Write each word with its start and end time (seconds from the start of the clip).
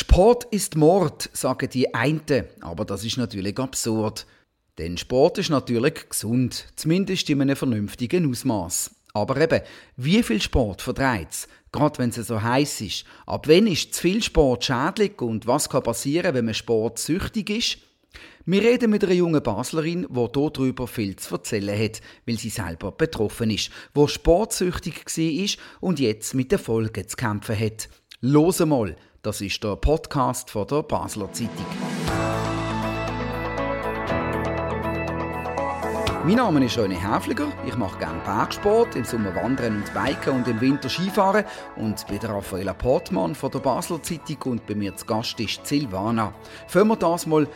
Sport 0.00 0.44
ist 0.44 0.76
Mord, 0.76 1.28
sagen 1.34 1.68
die 1.68 1.94
einen, 1.94 2.46
aber 2.62 2.86
das 2.86 3.04
ist 3.04 3.18
natürlich 3.18 3.58
absurd. 3.58 4.26
Denn 4.78 4.96
Sport 4.96 5.36
ist 5.36 5.50
natürlich 5.50 6.08
gesund, 6.08 6.68
zumindest 6.74 7.28
in 7.28 7.42
einem 7.42 7.54
vernünftigen 7.54 8.28
Ausmaß. 8.30 8.92
Aber 9.12 9.38
eben, 9.38 9.60
wie 9.98 10.22
viel 10.22 10.40
Sport 10.40 10.80
verdreht 10.80 11.28
es? 11.30 11.48
Gerade 11.70 11.98
wenn 11.98 12.08
es 12.08 12.16
so 12.16 12.40
heiß 12.40 12.80
ist. 12.80 13.04
Ab 13.26 13.46
wann 13.46 13.66
ist 13.66 13.92
zu 13.92 14.00
viel 14.00 14.22
Sport 14.22 14.64
schädlich 14.64 15.20
und 15.20 15.46
was 15.46 15.68
kann 15.68 15.82
passieren, 15.82 16.34
wenn 16.34 16.46
man 16.46 16.54
sportsüchtig 16.54 17.50
ist? 17.50 17.78
Wir 18.46 18.62
reden 18.62 18.90
mit 18.90 19.04
einer 19.04 19.12
jungen 19.12 19.42
Baslerin, 19.42 20.06
die 20.08 20.28
darüber 20.32 20.88
viel 20.88 21.16
zu 21.16 21.34
erzählen 21.34 21.78
hat, 21.78 22.00
weil 22.24 22.38
sie 22.38 22.48
selber 22.48 22.90
betroffen 22.90 23.50
ist, 23.50 23.70
wo 23.92 24.06
sportsüchtig 24.06 25.04
war 25.04 25.62
und 25.80 26.00
jetzt 26.00 26.32
mit 26.32 26.50
den 26.50 26.58
Folgen 26.58 27.06
zu 27.06 27.16
kämpfen 27.16 27.60
hat. 27.60 27.90
Los 28.22 28.60
mal, 28.60 28.96
das 29.22 29.42
ist 29.42 29.62
der 29.62 29.76
Podcast 29.76 30.48
von 30.48 30.66
der 30.66 30.82
Basler 30.82 31.30
Zeitung. 31.30 31.66
Mein 36.24 36.36
Name 36.36 36.64
ist 36.64 36.78
René 36.78 36.96
Häfliger. 36.96 37.52
Ich 37.66 37.76
mache 37.76 37.98
gerne 37.98 38.20
Bergsport, 38.24 38.96
im 38.96 39.04
Sommer 39.04 39.34
Wandern 39.34 39.76
und 39.76 39.92
Biken 39.92 40.36
und 40.36 40.48
im 40.48 40.60
Winter 40.62 40.88
Skifahren. 40.88 41.44
Und 41.76 42.06
bin 42.06 42.18
Raffaella 42.18 42.72
Portmann 42.72 43.34
von 43.34 43.50
der 43.50 43.58
Basler 43.58 44.02
Zeitung 44.02 44.52
und 44.52 44.66
bei 44.66 44.74
mir 44.74 44.96
zu 44.96 45.04
Gast 45.04 45.38
ist 45.38 45.66
Silvana. 45.66 46.32
Fangen 46.66 46.88
wir 46.88 46.96
das 46.96 47.26
mal 47.26 47.46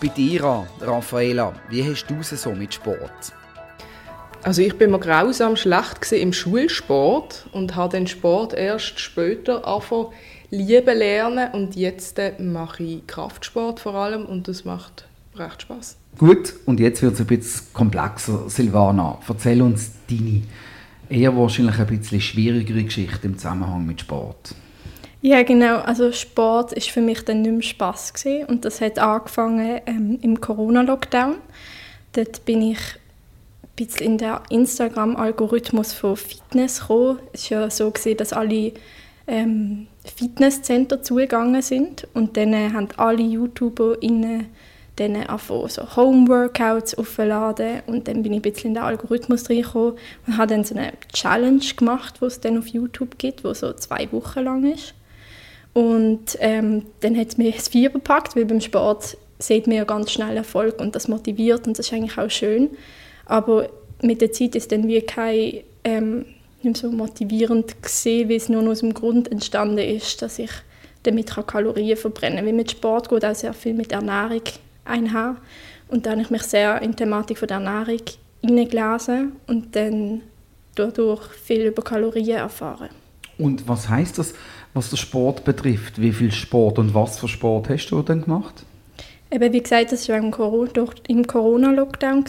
bei 0.00 0.08
dir 0.08 0.44
an, 0.44 0.68
Raffaella. 0.80 1.52
Wie 1.68 1.82
hast 1.82 2.06
du 2.06 2.14
es 2.20 2.30
so 2.30 2.52
mit 2.52 2.74
Sport? 2.74 3.32
Also 4.44 4.62
ich 4.62 4.78
bin 4.78 4.92
mir 4.92 5.00
grausam 5.00 5.56
schlecht 5.56 6.12
im 6.12 6.32
Schulsport 6.32 7.48
und 7.50 7.74
habe 7.74 7.96
den 7.96 8.06
Sport 8.06 8.54
erst 8.54 9.00
später 9.00 9.66
angefangen 9.66 10.12
lieben 10.50 10.98
lernen 10.98 11.52
und 11.52 11.76
jetzt 11.76 12.18
äh, 12.18 12.32
mache 12.40 12.82
ich 12.82 13.06
Kraftsport 13.06 13.80
vor 13.80 13.94
allem 13.94 14.24
und 14.24 14.48
das 14.48 14.64
macht 14.64 15.06
recht 15.36 15.62
Spaß. 15.62 15.96
Gut, 16.16 16.54
und 16.66 16.80
jetzt 16.80 17.02
wird 17.02 17.14
es 17.14 17.20
ein 17.20 17.26
bisschen 17.26 17.72
komplexer. 17.72 18.48
Silvana, 18.48 19.18
erzähl 19.28 19.62
uns 19.62 19.92
deine 20.08 20.42
eher 21.08 21.36
wahrscheinlich 21.36 21.78
ein 21.78 21.86
bisschen 21.86 22.20
schwierigere 22.20 22.82
Geschichte 22.82 23.26
im 23.26 23.38
Zusammenhang 23.38 23.86
mit 23.86 24.00
Sport. 24.00 24.54
Ja, 25.20 25.42
genau. 25.42 25.78
Also 25.78 26.12
Sport 26.12 26.72
ist 26.72 26.90
für 26.90 27.00
mich 27.00 27.24
dann 27.24 27.42
nicht 27.42 27.52
mehr 27.52 27.62
Spass 27.62 28.14
gewesen. 28.14 28.46
und 28.46 28.64
das 28.64 28.80
hat 28.80 28.98
angefangen 28.98 29.80
ähm, 29.86 30.18
im 30.22 30.40
Corona-Lockdown. 30.40 31.36
Dort 32.12 32.44
bin 32.44 32.62
ich 32.62 32.78
ein 32.78 33.86
bisschen 33.86 34.06
in 34.06 34.18
den 34.18 34.34
Instagram-Algorithmus 34.50 35.92
von 35.92 36.16
Fitness 36.16 36.80
gekommen. 36.80 37.18
Es 37.32 37.50
war 37.50 37.62
ja 37.62 37.70
so, 37.70 37.90
gewesen, 37.90 38.16
dass 38.16 38.32
alle 38.32 38.72
ähm, 39.28 39.86
Fitnesscenter 40.04 41.02
zugegangen 41.02 41.62
sind 41.62 42.08
und 42.14 42.36
dann 42.36 42.54
haben 42.72 42.88
alle 42.96 43.22
YouTuber 43.22 44.02
innen 44.02 44.46
dann 44.98 45.16
so 45.68 45.96
Home-Workouts 45.96 46.96
aufzuladen 46.96 47.82
und 47.86 48.08
dann 48.08 48.22
bin 48.22 48.32
ich 48.32 48.38
ein 48.40 48.42
bisschen 48.42 48.68
in 48.68 48.74
den 48.74 48.82
Algorithmus 48.82 49.48
reingekommen 49.48 49.94
und 50.26 50.36
habe 50.36 50.48
dann 50.48 50.64
so 50.64 50.74
eine 50.74 50.92
Challenge 51.12 51.64
gemacht, 51.76 52.16
die 52.20 52.24
es 52.24 52.40
dann 52.40 52.58
auf 52.58 52.66
YouTube 52.66 53.16
gibt, 53.18 53.44
die 53.44 53.54
so 53.54 53.72
zwei 53.74 54.10
Wochen 54.12 54.40
lang 54.40 54.72
ist. 54.72 54.94
Und 55.72 56.36
ähm, 56.40 56.86
dann 57.00 57.16
hat 57.16 57.28
es 57.28 57.38
mir 57.38 57.52
das 57.52 57.68
Fieber 57.68 57.94
gepackt, 57.94 58.34
weil 58.34 58.46
beim 58.46 58.60
Sport 58.60 59.16
sieht 59.38 59.68
man 59.68 59.76
ja 59.76 59.84
ganz 59.84 60.10
schnell 60.10 60.36
Erfolg 60.36 60.80
und 60.80 60.96
das 60.96 61.06
motiviert 61.06 61.66
und 61.66 61.78
das 61.78 61.86
ist 61.86 61.92
eigentlich 61.92 62.18
auch 62.18 62.30
schön. 62.30 62.70
Aber 63.26 63.68
mit 64.02 64.20
der 64.20 64.32
Zeit 64.32 64.56
ist 64.56 64.72
dann 64.72 64.88
wie 64.88 65.00
kein 65.02 65.60
ähm, 65.84 66.24
nicht 66.62 66.76
so 66.78 66.90
motivierend 66.90 67.82
gesehen, 67.82 68.28
weil 68.28 68.36
es 68.36 68.48
nur 68.48 68.68
aus 68.68 68.80
dem 68.80 68.94
Grund 68.94 69.30
entstanden 69.30 69.78
ist, 69.78 70.22
dass 70.22 70.38
ich 70.38 70.50
damit 71.02 71.34
Kalorien 71.46 71.96
verbrennen 71.96 72.44
kann. 72.44 72.56
Mit 72.56 72.70
Sport 72.70 73.08
geht 73.08 73.24
auch 73.24 73.34
sehr 73.34 73.54
viel 73.54 73.74
mit 73.74 73.92
Ernährung 73.92 74.42
einher. 74.84 75.36
Und 75.88 76.04
da 76.04 76.10
habe 76.10 76.22
ich 76.22 76.30
mich 76.30 76.42
sehr 76.42 76.82
in 76.82 76.90
die 76.90 76.96
Thematik 76.96 77.38
von 77.38 77.48
der 77.48 77.58
Ernährung 77.58 78.02
hineingelesen 78.42 79.32
und 79.46 79.74
dann 79.74 80.22
dadurch 80.74 81.22
viel 81.32 81.66
über 81.66 81.82
Kalorien 81.82 82.38
erfahren. 82.38 82.90
Und 83.38 83.66
was 83.68 83.88
heißt 83.88 84.18
das, 84.18 84.34
was 84.74 84.90
den 84.90 84.96
Sport 84.96 85.44
betrifft? 85.44 86.00
Wie 86.00 86.12
viel 86.12 86.32
Sport 86.32 86.78
und 86.78 86.94
was 86.94 87.18
für 87.18 87.28
Sport 87.28 87.68
hast 87.68 87.88
du 87.88 88.02
denn 88.02 88.22
gemacht? 88.22 88.64
Eben, 89.30 89.52
wie 89.52 89.62
gesagt, 89.62 89.92
das 89.92 90.08
war 90.08 90.16
im 90.16 90.30
Corona-Lockdown. 91.26 92.24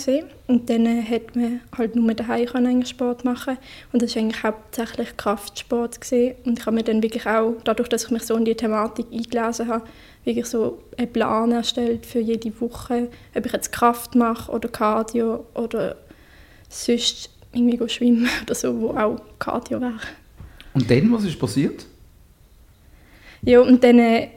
Und 0.47 0.69
dann 0.69 0.85
äh, 0.85 1.03
hat 1.03 1.35
man 1.35 1.61
halt 1.77 1.95
nur 1.95 2.13
daheim 2.13 2.83
Sport 2.85 3.23
machen 3.23 3.57
Und 3.93 4.01
das 4.01 4.15
war 4.15 4.23
eigentlich 4.23 4.43
hauptsächlich 4.43 5.15
Kraftsport. 5.15 6.01
Gewesen. 6.01 6.35
Und 6.43 6.59
ich 6.59 6.65
habe 6.65 6.75
mir 6.75 6.83
dann 6.83 7.01
wirklich 7.01 7.25
auch, 7.25 7.53
dadurch, 7.63 7.87
dass 7.87 8.05
ich 8.05 8.11
mich 8.11 8.23
so 8.23 8.35
in 8.35 8.43
die 8.43 8.55
Thematik 8.55 9.05
eingelesen 9.13 9.67
habe, 9.67 9.85
wirklich 10.25 10.45
so 10.47 10.79
einen 10.97 11.11
Plan 11.11 11.51
erstellt 11.51 12.05
für 12.05 12.19
jede 12.19 12.59
Woche, 12.59 13.09
ob 13.33 13.45
ich 13.45 13.53
jetzt 13.53 13.71
Kraft 13.71 14.15
mache 14.15 14.51
oder 14.51 14.67
Cardio 14.67 15.45
oder 15.53 15.95
sonst 16.67 17.29
irgendwie 17.53 17.87
schwimmen 17.89 18.27
oder 18.43 18.55
so, 18.55 18.79
wo 18.79 18.89
auch 18.89 19.21
Cardio 19.39 19.79
wäre. 19.79 19.99
Und 20.73 20.89
dann, 20.91 21.11
was 21.13 21.23
ist 21.23 21.39
passiert? 21.39 21.85
Ja, 23.41 23.61
und 23.61 23.83
dann 23.83 23.99
äh, 23.99 24.29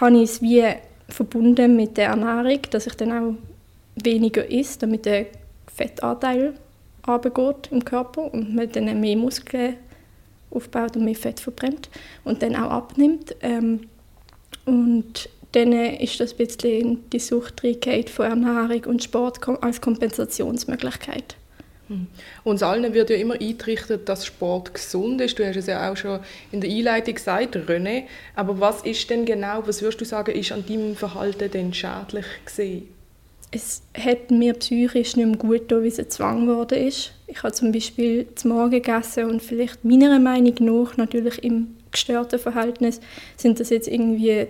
habe 0.00 0.16
ich 0.16 0.24
es 0.24 0.42
wie 0.42 0.64
verbunden 1.08 1.76
mit 1.76 1.96
der 1.96 2.08
Ernährung, 2.08 2.60
dass 2.70 2.86
ich 2.86 2.94
dann 2.94 3.12
auch 3.12 3.34
weniger 3.96 4.48
isst, 4.50 4.82
damit 4.82 5.06
der 5.06 5.26
Fettanteil 5.74 6.54
runtergeht 7.06 7.68
im 7.70 7.84
Körper 7.84 8.32
und 8.32 8.54
man 8.54 8.70
dann 8.72 9.00
mehr 9.00 9.16
Muskeln 9.16 9.76
aufbaut 10.50 10.96
und 10.96 11.04
mehr 11.04 11.14
Fett 11.14 11.40
verbrennt 11.40 11.90
und 12.24 12.42
dann 12.42 12.56
auch 12.56 12.70
abnimmt. 12.70 13.34
Ähm, 13.40 13.88
und 14.64 15.28
dann 15.52 15.72
ist 15.72 16.18
das 16.18 16.32
ein 16.32 16.36
bisschen 16.38 17.10
die 17.10 17.18
Sucht 17.18 17.60
von 17.60 18.26
Ernährung 18.26 18.84
und 18.86 19.02
Sport 19.02 19.38
als 19.62 19.80
Kompensationsmöglichkeit. 19.80 21.36
Hm. 21.88 22.06
Uns 22.44 22.62
allen 22.62 22.94
wird 22.94 23.10
ja 23.10 23.16
immer 23.16 23.34
eingerichtet, 23.34 24.08
dass 24.08 24.24
Sport 24.24 24.74
gesund 24.74 25.20
ist. 25.20 25.38
Du 25.38 25.46
hast 25.46 25.56
es 25.56 25.66
ja 25.66 25.90
auch 25.90 25.96
schon 25.96 26.20
in 26.50 26.60
der 26.60 26.70
Einleitung 26.70 27.14
gesagt, 27.14 27.56
René. 27.56 28.04
Aber 28.34 28.58
was 28.60 28.82
ist 28.82 29.08
denn 29.10 29.26
genau, 29.26 29.62
was 29.66 29.82
würdest 29.82 30.00
du 30.00 30.04
sagen, 30.04 30.32
ist 30.34 30.52
an 30.52 30.64
deinem 30.66 30.96
Verhalten 30.96 31.50
denn 31.50 31.74
schädlich 31.74 32.26
gesehen? 32.44 32.88
Es 33.50 33.82
hat 33.96 34.30
mir 34.30 34.54
psychisch 34.54 35.14
nicht 35.14 35.26
mehr 35.26 35.36
gut 35.36 35.68
getan, 35.68 35.84
wie 35.84 35.88
es 35.88 36.00
ein 36.00 36.10
Zwang 36.10 36.46
geworden 36.46 36.78
ist. 36.78 37.12
Ich 37.26 37.42
habe 37.42 37.52
zum 37.52 37.70
Beispiel 37.70 38.26
zum 38.34 38.52
Morgen 38.52 38.70
gegessen 38.70 39.26
und 39.26 39.42
vielleicht 39.42 39.84
meiner 39.84 40.18
Meinung 40.18 40.54
nach, 40.60 40.96
natürlich 40.96 41.44
im 41.44 41.76
gestörten 41.92 42.40
Verhältnis, 42.40 43.00
sind 43.36 43.60
das 43.60 43.70
jetzt 43.70 43.86
irgendwie 43.86 44.48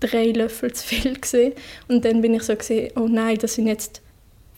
drei 0.00 0.32
Löffel 0.32 0.72
zu 0.72 0.86
viel 0.86 1.14
gesehen. 1.20 1.54
Und 1.88 2.04
dann 2.04 2.20
bin 2.20 2.34
ich 2.34 2.42
so 2.42 2.54
gesehen, 2.54 2.92
oh 2.96 3.08
nein, 3.08 3.38
das 3.40 3.54
sind 3.54 3.68
jetzt 3.68 4.02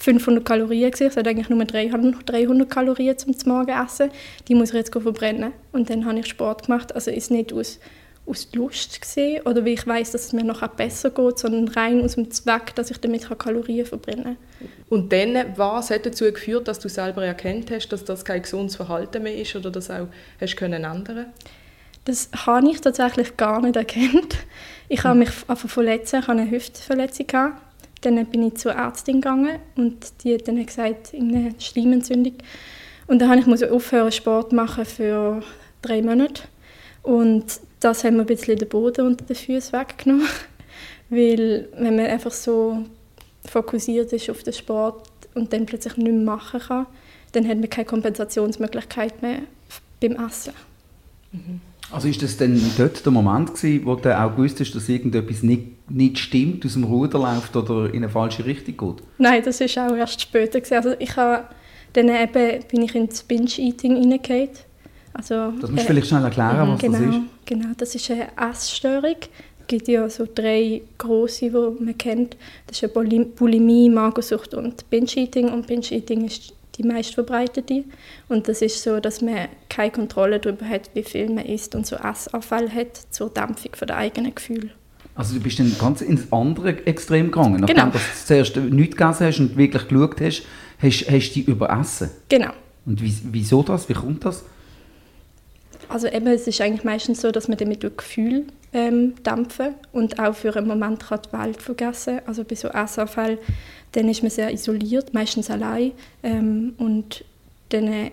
500 0.03 0.45
Kalorien 0.45 0.91
gewesen. 0.91 1.07
Ich 1.07 1.13
sollte 1.13 1.31
eigentlich 1.31 1.49
nur 1.49 1.65
300, 1.65 2.29
300 2.29 2.69
Kalorien 2.69 3.17
zum 3.17 3.35
Morgen 3.47 3.71
essen. 3.71 4.11
Die 4.49 4.55
muss 4.57 4.71
ich 4.71 4.75
jetzt 4.75 4.93
verbrennen. 4.93 5.53
Und 5.71 5.91
dann 5.91 6.05
habe 6.05 6.19
ich 6.19 6.27
Sport 6.27 6.67
gemacht. 6.67 6.93
Also 6.93 7.13
ist 7.13 7.31
nicht 7.31 7.53
aus, 7.53 7.79
aus 8.27 8.49
Lust 8.53 9.01
gesehen 9.01 9.43
oder 9.43 9.65
weil 9.65 9.75
ich 9.75 9.87
weiß, 9.87 10.11
dass 10.11 10.27
es 10.27 10.33
mir 10.33 10.43
noch 10.43 10.67
besser 10.69 11.11
geht, 11.11 11.39
sondern 11.39 11.69
rein 11.69 12.03
aus 12.03 12.17
dem 12.17 12.33
Zweck, 12.33 12.75
dass 12.75 12.91
ich 12.91 12.99
damit 12.99 13.29
Kalorien 13.39 13.87
verbrennen 13.87 14.37
kann. 14.61 14.69
Und 14.91 15.13
dann, 15.13 15.57
was 15.57 15.91
hat 15.91 16.05
dazu 16.05 16.25
geführt, 16.25 16.67
dass 16.67 16.81
du 16.81 16.89
selber 16.89 17.25
erkannt 17.25 17.71
hast, 17.71 17.89
dass 17.89 18.05
das 18.05 18.25
kein 18.25 18.43
gesundes 18.43 18.75
Verhalten 18.75 19.23
mehr 19.23 19.37
ist 19.37 19.55
oder 19.55 19.71
das 19.71 19.89
auch 19.89 20.09
hast 20.41 20.57
können 20.57 20.83
ändern 20.83 21.27
Das 22.05 22.29
habe 22.45 22.69
ich 22.69 22.81
tatsächlich 22.81 23.37
gar 23.37 23.61
nicht 23.61 23.77
erkannt. 23.77 24.37
Ich 24.89 25.05
habe 25.05 25.21
mich 25.21 25.31
einfach 25.47 25.69
verletzt, 25.69 26.13
ich 26.13 26.21
hatte 26.21 26.33
eine 26.33 26.51
Hüftverletzung. 26.51 27.55
Dann 28.03 28.25
bin 28.27 28.47
ich 28.47 28.55
zur 28.55 28.73
Ärztin 28.73 29.21
gegangen 29.21 29.59
und 29.77 30.23
die 30.23 30.35
hat 30.35 30.49
dann 30.49 30.65
gesagt, 30.65 31.15
eine 31.15 31.55
Schleimentzündung. 31.59 32.35
Und 33.07 33.21
dann 33.21 33.49
musste 33.49 33.67
ich 33.67 33.73
aufhören, 33.73 34.13
Sport 34.13 34.53
machen 34.53 34.85
für 34.85 35.43
drei 35.83 36.03
Monate. 36.03 36.43
Und 37.03 37.61
das 37.81 38.05
hat 38.05 38.13
mir 38.13 38.21
ein 38.21 38.27
bisschen 38.27 38.59
den 38.59 38.69
Boden 38.69 39.07
unter 39.07 39.25
den 39.25 39.37
Füßen 39.37 39.73
weggenommen. 39.73 40.29
Weil 41.11 41.69
wenn 41.77 41.97
man 41.97 42.07
einfach 42.07 42.31
so 42.31 42.85
fokussiert 43.45 44.13
ist 44.13 44.31
auf 44.31 44.43
den 44.43 44.53
Sport 44.53 45.09
und 45.35 45.53
dann 45.53 45.67
plötzlich 45.67 45.97
nicht 45.97 46.13
mehr 46.13 46.25
machen 46.25 46.61
kann, 46.61 46.87
dann 47.33 47.49
hat 47.49 47.59
man 47.59 47.69
keine 47.69 47.87
Kompensationsmöglichkeit 47.87 49.21
mehr 49.23 49.41
beim 50.01 50.13
Essen. 50.27 50.53
Mhm. 51.33 51.61
Also 51.93 52.09
ist 52.09 52.23
das 52.23 52.37
denn 52.39 52.61
dort 52.79 53.05
der 53.05 53.13
Moment 53.13 53.55
gewesen, 53.55 53.85
wo 53.85 53.95
du 53.95 54.19
auch 54.19 54.35
gewusst 54.35 54.59
hast, 54.61 54.75
dass 54.75 54.89
irgendetwas 54.89 55.43
nicht, 55.43 55.91
nicht 55.91 56.19
stimmt, 56.19 56.65
aus 56.65 56.73
dem 56.73 56.85
Ruder 56.85 57.19
läuft 57.19 57.55
oder 57.55 57.87
in 57.93 57.97
eine 57.97 58.09
falsche 58.09 58.45
Richtung 58.47 58.77
geht? 58.77 59.05
Nein, 59.19 59.43
das 59.45 59.61
ist 59.61 59.77
auch 59.79 59.95
erst 59.95 60.21
später 60.21 60.61
gewesen. 60.61 60.75
Also 60.75 60.95
ich 60.99 61.15
habe 61.17 61.45
dann 61.93 62.09
eben 62.09 62.65
bin 62.71 62.83
ich 62.83 62.95
ins 62.95 63.23
Binge-Eating 63.23 63.97
hineingefallen. 63.97 64.51
Also, 65.15 65.53
das 65.61 65.71
musst 65.71 65.83
du 65.83 65.87
äh, 65.87 65.87
vielleicht 65.87 66.09
schnell 66.09 66.25
erklären, 66.25 66.69
was 66.69 66.81
genau, 66.81 66.99
das 66.99 67.15
ist. 67.17 67.21
Genau, 67.45 67.69
das 67.77 67.95
ist 67.95 68.11
eine 68.11 68.29
Essstörung. 68.51 69.17
Es 69.61 69.67
gibt 69.67 69.89
ja 69.89 70.09
so 70.09 70.27
drei 70.33 70.83
große, 70.99 71.51
die 71.51 71.85
man 71.85 71.99
kennt. 71.99 72.37
Das 72.67 72.83
ist 72.83 72.97
eine 72.97 73.27
Bulimie, 73.27 73.91
Magersucht 73.91 74.55
und 74.55 74.89
Binge-Eating. 74.89 75.51
Und 75.51 75.67
Binge-Eating 75.67 76.25
ist 76.25 76.55
die 76.77 76.83
meistverbreitete. 76.83 77.85
Und 78.29 78.49
das 78.49 78.63
ist 78.63 78.83
so, 78.83 79.01
dass 79.01 79.21
man 79.21 79.49
keine 79.69 79.91
Kontrolle 79.91 80.41
darüber 80.41 80.67
hat, 80.69 80.91
wie 80.95 81.03
viel 81.03 81.29
man 81.31 81.45
isst 81.45 81.75
und 81.75 81.87
so 81.87 81.97
Essabfall 81.97 82.73
hat 82.73 83.01
zur 83.11 83.31
Dämpfung 83.31 83.73
der 83.87 83.97
eigenen 83.97 84.35
Gefühle. 84.35 84.71
Also 85.15 85.35
du 85.35 85.41
bist 85.41 85.59
dann 85.59 85.75
ganz 85.79 86.01
ins 86.01 86.33
andere 86.33 86.87
Extrem 86.87 87.31
gegangen. 87.31 87.61
Nachdem 87.61 87.77
Genau. 87.77 87.91
du 87.91 87.99
zuerst 88.25 88.57
nichts 88.57 88.97
gegessen 88.97 89.27
hast 89.27 89.41
und 89.41 89.57
wirklich 89.57 89.87
geschaut 89.89 90.21
hast, 90.21 90.43
hast, 90.79 91.11
hast 91.11 91.31
du 91.31 91.35
dich 91.35 91.49
überessen. 91.49 92.11
Genau. 92.29 92.51
Und 92.87 93.03
wie, 93.03 93.15
wieso 93.25 93.63
das? 93.63 93.89
Wie 93.89 93.95
kommt 93.95 94.25
das? 94.25 94.45
Also 95.89 96.07
eben, 96.09 96.27
es 96.29 96.47
ist 96.47 96.61
eigentlich 96.63 96.85
meistens 96.85 97.21
so, 97.21 97.31
dass 97.31 97.49
man 97.49 97.59
damit 97.59 97.83
durch 97.83 97.97
Gefühl 97.99 98.47
ähm, 98.73 99.15
dämpfen 99.23 99.75
und 99.93 100.19
auch 100.19 100.35
für 100.35 100.57
einen 100.57 100.67
Moment 100.67 101.01
kann 101.01 101.21
die 101.27 101.37
Welt 101.37 101.61
vergessen. 101.61 102.21
Also 102.27 102.45
bei 102.45 102.55
so 102.55 102.69
Essanfällen, 102.69 103.39
dann 103.93 104.09
ist 104.09 104.23
man 104.23 104.31
sehr 104.31 104.53
isoliert, 104.53 105.15
meistens 105.15 105.51
allein 105.51 105.93
ähm, 106.23 106.75
und 106.79 107.25
dann 107.69 107.89
äh, 107.89 108.11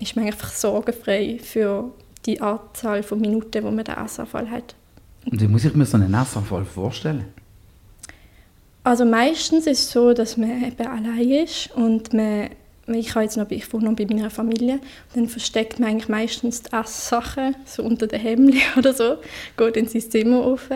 ist 0.00 0.16
man 0.16 0.26
einfach 0.26 0.50
sorgenfrei 0.50 1.38
für 1.42 1.92
die 2.26 2.40
Anzahl 2.40 3.02
von 3.02 3.20
Minuten, 3.20 3.62
wo 3.64 3.70
man 3.70 3.84
den 3.84 3.96
Essanfall 3.96 4.50
hat. 4.50 4.74
Und 5.30 5.40
wie 5.40 5.48
muss 5.48 5.64
ich 5.64 5.74
mir 5.74 5.86
so 5.86 5.96
einen 5.96 6.14
Essanfall 6.14 6.64
vorstellen? 6.64 7.26
Also 8.82 9.04
meistens 9.04 9.66
ist 9.66 9.80
es 9.80 9.92
so, 9.92 10.12
dass 10.14 10.36
man 10.36 10.64
eben 10.64 10.86
allein 10.86 11.30
ist 11.30 11.70
und 11.74 12.14
man, 12.14 12.48
ich, 12.86 13.14
jetzt 13.14 13.36
noch, 13.36 13.50
ich 13.50 13.70
wohne 13.72 13.84
noch 13.86 13.96
bei 13.96 14.06
meiner 14.06 14.30
Familie, 14.30 14.74
und 14.74 15.16
dann 15.16 15.28
versteckt 15.28 15.78
man 15.78 15.90
eigentlich 15.90 16.08
meistens 16.08 16.62
die 16.62 16.72
Esssachen 16.72 17.54
so 17.66 17.82
unter 17.82 18.06
den 18.06 18.20
Hemden 18.20 18.60
oder 18.78 18.94
so, 18.94 19.18
geht 19.56 19.76
in 19.76 19.86
sein 19.86 20.10
Zimmer 20.10 20.40
rauf 20.40 20.70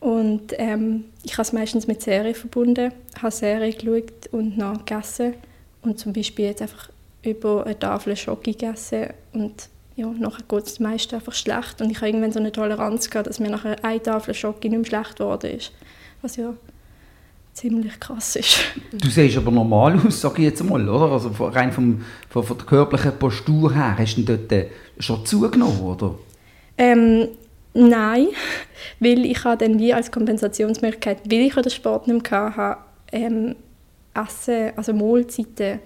und 0.00 0.54
ähm, 0.56 1.04
ich 1.22 1.32
habe 1.34 1.42
es 1.42 1.52
meistens 1.52 1.86
mit 1.86 2.02
Serie 2.02 2.34
verbunden, 2.34 2.92
habe 3.20 3.30
Serie 3.30 3.72
geschaut 3.72 4.28
und 4.32 4.56
noch 4.56 4.84
gegessen 4.84 5.34
und 5.82 5.98
zum 5.98 6.12
Beispiel 6.12 6.46
jetzt 6.46 6.62
einfach 6.62 6.88
über 7.22 7.66
eine 7.66 7.78
Tafel 7.78 8.16
Schoki 8.16 8.52
gegessen 8.52 9.08
und 9.32 9.68
ja, 9.96 10.06
nachher 10.06 10.44
geht 10.48 10.66
es 10.66 10.80
meist 10.80 11.12
einfach 11.12 11.34
schlecht 11.34 11.82
und 11.82 11.90
ich 11.90 11.98
habe 11.98 12.08
irgendwann 12.08 12.32
so 12.32 12.40
eine 12.40 12.50
Toleranz 12.50 13.10
gehabt, 13.10 13.28
dass 13.28 13.40
mir 13.40 13.50
nachher 13.50 13.84
eine 13.84 14.02
Tafel 14.02 14.32
Schoki 14.32 14.70
nicht 14.70 14.78
mehr 14.78 15.02
schlecht 15.02 15.18
geworden 15.18 15.50
ist, 15.50 15.72
was 16.22 16.36
ja 16.36 16.54
ziemlich 17.52 18.00
krass 18.00 18.36
ist. 18.36 18.60
Du 18.92 19.08
siehst 19.10 19.36
aber 19.36 19.50
normal 19.50 20.00
aus, 20.06 20.22
sage 20.22 20.38
ich 20.38 20.44
jetzt 20.44 20.64
mal, 20.64 20.88
oder? 20.88 21.12
Also 21.12 21.30
rein 21.44 21.72
vom, 21.72 22.02
von, 22.30 22.42
von 22.42 22.56
der 22.56 22.66
körperlichen 22.66 23.18
Postur 23.18 23.74
her, 23.74 23.96
hast 23.98 24.16
du 24.16 24.22
denn 24.22 24.48
dort 24.48 24.52
äh, 24.52 24.68
schon 24.98 25.26
zugenommen, 25.26 25.80
oder? 25.80 26.14
Ähm, 26.78 27.28
nein, 27.74 28.28
weil 28.98 29.24
ich 29.26 29.44
habe 29.44 29.64
dann 29.64 29.78
wie 29.78 29.92
als 29.92 30.10
Kompensationsmöglichkeit, 30.10 31.18
weil 31.30 31.40
ich 31.40 31.54
den 31.54 31.70
Sport 31.70 32.08
nicht 32.08 32.30
mehr 32.30 32.56
hatte, 32.56 32.80
ähm, 33.12 33.56
Essen, 34.14 34.72
also 34.76 34.92
Mahlzeiten 34.92 35.80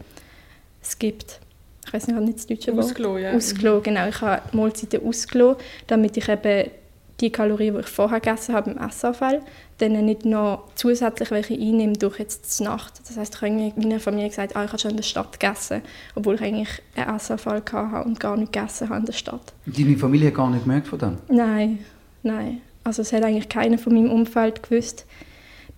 skippt. 0.83 1.41
Ich 1.87 1.93
weiß 1.93 2.09
nicht, 2.09 2.21
nicht 2.21 2.39
das 2.39 2.47
deutsche 2.47 2.73
Wort. 2.75 2.85
Ausgelassen, 2.87 3.23
ja. 3.23 3.33
Ausgelassen, 3.33 3.83
genau. 3.83 4.09
Ich 4.09 4.21
habe 4.21 4.57
Mahlzeiten 4.57 5.07
ausgelassen, 5.07 5.63
damit 5.87 6.17
ich 6.17 6.29
eben 6.29 6.71
die 7.21 7.31
Kalorien, 7.31 7.75
die 7.75 7.81
ich 7.81 7.87
vorher 7.87 8.21
gegessen 8.21 8.55
habe, 8.55 8.73
im 8.73 8.79
Essanfall, 8.79 9.41
dann 9.79 9.93
nicht 10.05 10.25
noch 10.25 10.65
zusätzlich 10.75 11.31
welche 11.31 11.55
einnehme 11.55 11.95
durch 11.95 12.19
jetzt 12.19 12.59
die 12.59 12.65
Nacht. 12.65 13.01
Das 13.07 13.17
heisst, 13.17 13.35
ich 13.35 13.43
habe 13.43 13.73
meiner 13.77 14.01
Familie 14.01 14.29
gesagt, 14.29 14.57
ah, 14.57 14.65
ich 14.65 14.71
habe 14.71 14.79
schon 14.79 14.93
in 14.93 14.97
der 14.97 15.05
Stadt 15.05 15.39
gegessen, 15.39 15.83
obwohl 16.15 16.37
ich 16.37 16.43
eigentlich 16.43 16.83
einen 16.97 17.17
Essanfall 17.17 17.63
hatte 17.73 18.09
und 18.09 18.19
gar 18.19 18.37
nicht 18.37 18.53
gegessen 18.53 18.89
habe 18.89 19.01
in 19.01 19.07
der 19.07 19.13
Stadt. 19.13 19.53
Deine 19.67 19.97
Familie 19.97 20.29
hat 20.29 20.35
gar 20.35 20.51
nicht 20.51 20.65
gemerkt 20.65 20.89
von 20.89 20.99
dem? 20.99 21.19
Nein, 21.29 21.85
nein. 22.23 22.61
Also 22.83 23.03
es 23.03 23.13
hat 23.13 23.25
eigentlich 23.25 23.49
keiner 23.49 23.79
von 23.79 23.95
meinem 23.95 24.11
Umfeld 24.11 24.63
gewusst, 24.63 25.07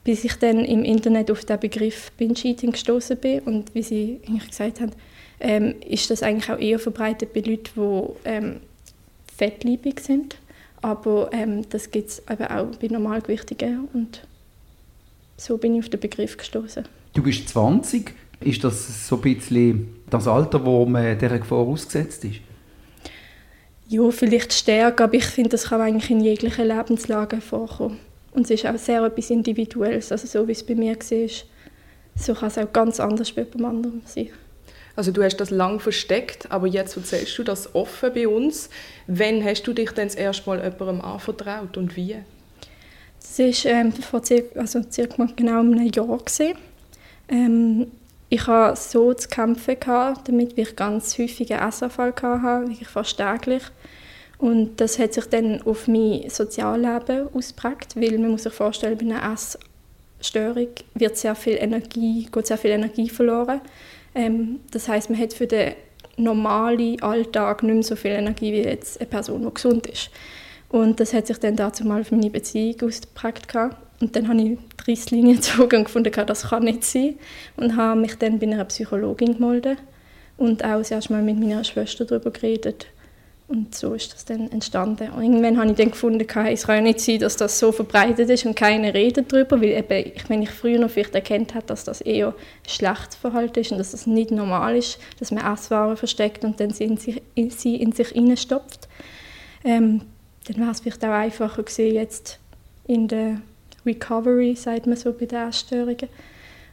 bis 0.04 0.24
ich 0.24 0.36
dann 0.38 0.64
im 0.64 0.84
Internet 0.84 1.30
auf 1.30 1.44
den 1.44 1.58
Begriff 1.60 2.12
Binge-Eating 2.12 2.72
gestoßen 2.72 3.16
bin 3.16 3.40
und 3.40 3.74
wie 3.74 3.82
sie 3.82 4.20
eigentlich 4.26 4.48
gesagt 4.48 4.80
haben, 4.80 4.92
ähm, 5.38 5.74
ist 5.86 6.10
das 6.10 6.22
eigentlich 6.22 6.50
auch 6.50 6.58
eher 6.58 6.78
verbreitet 6.78 7.32
bei 7.32 7.40
Leuten, 7.40 7.70
die 7.76 8.28
ähm, 8.28 8.60
fettliebig 9.36 10.00
sind. 10.00 10.36
Aber 10.86 11.30
ähm, 11.32 11.68
das 11.68 11.90
gibt 11.90 12.10
es 12.10 12.22
eben 12.30 12.44
auch 12.44 12.76
bei 12.76 12.86
Normalgewichtigen 12.86 13.88
und 13.92 14.22
so 15.36 15.58
bin 15.58 15.74
ich 15.74 15.82
auf 15.82 15.88
den 15.88 15.98
Begriff 15.98 16.36
gestoßen. 16.36 16.84
Du 17.12 17.24
bist 17.24 17.48
20. 17.48 18.14
Ist 18.38 18.62
das 18.62 19.08
so 19.08 19.16
ein 19.16 19.22
bisschen 19.22 19.88
das 20.08 20.28
Alter, 20.28 20.64
wo 20.64 20.86
man 20.86 21.18
dieser 21.18 21.40
Gefahr 21.40 21.58
ausgesetzt 21.58 22.24
ist? 22.24 22.36
Ja, 23.88 24.08
vielleicht 24.12 24.52
stärker, 24.52 25.04
aber 25.04 25.14
ich 25.14 25.24
finde, 25.24 25.50
das 25.50 25.64
kann 25.64 25.80
eigentlich 25.80 26.08
in 26.08 26.20
jeglichen 26.20 26.68
Lebenslagen 26.68 27.40
vorkommen. 27.40 27.98
Und 28.30 28.44
es 28.44 28.50
ist 28.50 28.66
auch 28.66 28.78
sehr 28.78 29.02
etwas 29.02 29.30
Individuelles, 29.30 30.12
also 30.12 30.28
so 30.28 30.46
wie 30.46 30.52
es 30.52 30.64
bei 30.64 30.76
mir 30.76 30.94
war, 30.94 31.28
so 32.14 32.34
kann 32.34 32.48
es 32.48 32.58
auch 32.58 32.72
ganz 32.72 33.00
anders 33.00 33.32
bei 33.32 33.42
jemand 33.42 33.74
anderem 33.74 34.02
sein. 34.04 34.28
Also 34.96 35.12
du 35.12 35.22
hast 35.22 35.37
das 35.37 35.50
lang 35.50 35.78
versteckt, 35.78 36.50
aber 36.50 36.66
jetzt 36.66 36.96
erzählst 36.96 37.37
du 37.37 37.44
das 37.44 37.75
offen 37.75 38.12
bei 38.14 38.26
uns. 38.26 38.70
Wann 39.06 39.44
hast 39.44 39.62
du 39.64 39.75
dich 39.75 39.90
denn 39.90 40.08
das 40.08 40.16
erste 40.16 40.48
Mal 40.48 40.62
jemandem 40.62 41.02
anvertraut 41.02 41.76
und 41.76 41.94
wie? 41.96 42.16
Das 43.20 43.38
war 43.38 43.72
ähm, 43.72 43.93
vor 43.93 44.25
circa, 44.25 44.60
also 44.60 44.81
circa 44.90 45.28
genau 45.37 45.60
einem 45.60 45.90
Jahr. 45.93 46.19
Ähm, 47.28 47.87
ich 48.28 48.46
hatte 48.46 48.81
so 48.81 49.12
zu 49.14 49.28
kämpfen, 49.28 49.78
gehabt, 49.78 50.28
damit 50.28 50.58
ich 50.58 50.75
ganz 50.75 51.16
häufig 51.19 51.50
Essanfall 51.50 52.14
hatte, 52.20 52.69
wirklich 52.69 52.88
fast 52.88 53.19
täglich. 53.19 53.62
Und 54.38 54.81
das 54.81 54.98
hat 54.98 55.14
sich 55.14 55.26
dann 55.26 55.62
auf 55.62 55.88
mein 55.88 56.28
Sozialleben 56.28 57.28
ausgeprägt, 57.32 57.96
weil 57.96 58.19
man 58.19 58.32
muss 58.32 58.43
sich 58.43 58.52
vorstellen, 58.52 58.98
bei 58.98 59.04
einer 59.04 59.32
Essstörung 60.20 60.69
wird 60.94 61.16
sehr 61.16 61.34
viel 61.34 61.56
Energie, 61.56 62.28
geht 62.31 62.46
sehr 62.46 62.58
viel 62.58 62.72
Energie 62.72 63.08
verloren. 63.08 63.60
Ähm, 64.16 64.60
das 64.70 64.88
heißt, 64.88 65.10
man 65.10 65.20
hat 65.20 65.34
für 65.34 65.46
den 65.46 65.74
normalen 66.16 67.00
Alltag 67.02 67.62
nicht 67.62 67.74
mehr 67.74 67.82
so 67.82 67.94
viel 67.94 68.12
Energie 68.12 68.52
wie 68.52 68.62
jetzt 68.62 68.98
eine 68.98 69.08
Person, 69.08 69.42
die 69.42 69.54
gesund 69.54 69.86
ist. 69.86 70.10
Und 70.70 70.98
das 70.98 71.12
hat 71.12 71.26
sich 71.26 71.38
dann 71.38 71.54
dazu 71.54 71.84
mal 71.84 72.00
auf 72.00 72.10
meine 72.10 72.30
Beziehung 72.30 72.80
ausgeprägt. 72.82 73.54
Und 74.00 74.16
dann 74.16 74.28
habe 74.28 74.40
ich 74.40 74.58
die 74.58 74.90
Reisslinie 74.90 75.34
gezogen 75.36 75.76
und 75.76 75.84
gefunden, 75.84 76.12
das 76.26 76.48
kann 76.48 76.64
nicht 76.64 76.82
sein. 76.82 77.16
Und 77.56 77.76
habe 77.76 78.00
mich 78.00 78.16
dann 78.16 78.38
bei 78.38 78.46
einer 78.46 78.64
Psychologin 78.64 79.34
gemeldet 79.34 79.78
und 80.38 80.64
auch 80.64 80.78
das 80.78 80.90
erste 80.90 81.12
Mal 81.12 81.22
mit 81.22 81.38
meiner 81.38 81.62
Schwester 81.62 82.06
darüber 82.06 82.30
geredet. 82.30 82.86
Und 83.48 83.76
so 83.76 83.94
ist 83.94 84.12
das 84.12 84.25
dann 84.25 84.50
entstanden. 84.50 85.10
Und 85.10 85.22
irgendwann 85.22 85.58
habe 85.58 85.70
ich 85.70 85.76
dann 85.76 85.93
gefunden, 85.93 86.26
es 86.48 86.66
kann 86.66 86.76
ja 86.76 86.81
nicht 86.81 87.00
sein, 87.00 87.20
dass 87.20 87.37
das 87.37 87.60
so 87.60 87.70
verbreitet 87.70 88.28
ist 88.28 88.44
und 88.44 88.56
keiner 88.56 88.93
redet 88.93 89.32
darüber, 89.32 89.60
weil 89.60 89.70
eben, 89.70 90.12
ich, 90.14 90.28
wenn 90.28 90.43
ich 90.43 90.50
früher 90.50 90.81
noch 90.81 90.90
vielleicht 90.90 91.14
erkannt 91.14 91.54
habe, 91.54 91.64
dass 91.66 91.84
das 91.84 92.00
eher 92.00 92.28
ein 92.28 92.69
schlechtes 92.69 93.14
Verhalten 93.14 93.60
ist 93.60 93.70
und 93.70 93.78
dass 93.78 93.93
das 93.93 94.08
nicht 94.08 94.32
normal 94.32 94.76
ist, 94.76 94.98
dass 95.20 95.31
man 95.31 95.44
Esswaren 95.52 95.96
versteckt 95.96 96.44
und 96.44 96.58
dann 96.58 96.70
sie 96.70 96.84
in 96.84 96.96
sich, 96.96 97.22
in, 97.37 97.50
sie 97.50 97.76
in 97.76 97.93
sich 97.93 98.08
hineinstopft, 98.08 98.88
ähm, 99.64 100.02
dann 100.48 100.56
wäre 100.58 100.70
es 100.72 100.81
vielleicht 100.81 101.04
auch 101.04 101.10
einfacher 101.10 101.62
gewesen, 101.62 101.94
jetzt 101.94 102.40
in 102.88 103.06
der 103.06 103.40
Recovery, 103.84 104.56
sagt 104.56 104.88
man 104.88 104.96
so 104.96 105.12
bei 105.12 105.26
den 105.26 105.48
Essstörungen. 105.48 106.08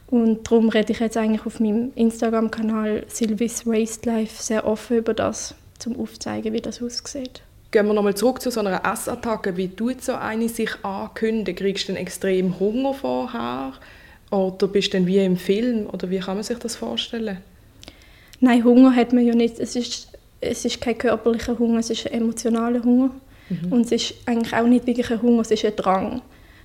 Und 0.08 0.50
darum 0.50 0.68
rede 0.68 0.92
ich 0.92 1.00
jetzt 1.00 1.16
eigentlich 1.16 1.46
auf 1.46 1.60
meinem 1.60 1.92
Instagram-Kanal 1.94 3.04
Sylvis 3.08 3.64
Waste 3.66 4.08
Life 4.10 4.42
sehr 4.42 4.66
offen 4.66 4.98
über 4.98 5.14
das, 5.14 5.54
um 5.86 5.98
aufzuzeigen, 5.98 6.52
wie 6.52 6.60
das 6.60 6.82
aussieht. 6.82 7.42
Gehen 7.70 7.86
wir 7.86 7.94
nochmal 7.94 8.14
zurück 8.14 8.40
zu 8.40 8.50
so 8.50 8.60
einer 8.60 8.84
Essattacke. 8.84 9.56
Wie 9.56 9.68
tut 9.68 10.02
so 10.02 10.14
eine 10.14 10.48
sich 10.48 10.70
ankündigen? 10.84 11.56
Kriegst 11.56 11.88
du 11.88 11.92
dann 11.92 12.00
extrem 12.00 12.58
Hunger 12.60 12.94
vorher? 12.94 13.72
Oder 14.30 14.68
bist 14.68 14.92
du 14.92 14.98
dann 14.98 15.06
wie 15.06 15.18
im 15.18 15.36
Film? 15.36 15.88
Oder 15.92 16.10
wie 16.10 16.20
kann 16.20 16.36
man 16.36 16.44
sich 16.44 16.58
das 16.58 16.76
vorstellen? 16.76 17.38
Nein, 18.40 18.64
Hunger 18.64 18.94
hat 18.94 19.12
man 19.12 19.26
ja 19.26 19.34
nicht. 19.34 19.58
Es 19.58 19.74
ist, 19.74 20.08
es 20.40 20.64
ist 20.64 20.80
kein 20.80 20.98
körperlicher 20.98 21.58
Hunger, 21.58 21.80
es 21.80 21.90
ist 21.90 22.06
ein 22.06 22.20
emotionaler 22.20 22.82
Hunger. 22.82 23.10
Und 23.70 23.86
es 23.86 23.92
ist 23.92 24.14
eigentlich 24.26 24.54
auch 24.54 24.66
nicht 24.66 24.86
wirklich 24.86 25.10
ein 25.10 25.20
Hunger, 25.20 25.42
es 25.42 25.50
ist 25.50 25.64
ein 25.64 25.76
Drang. 25.76 26.22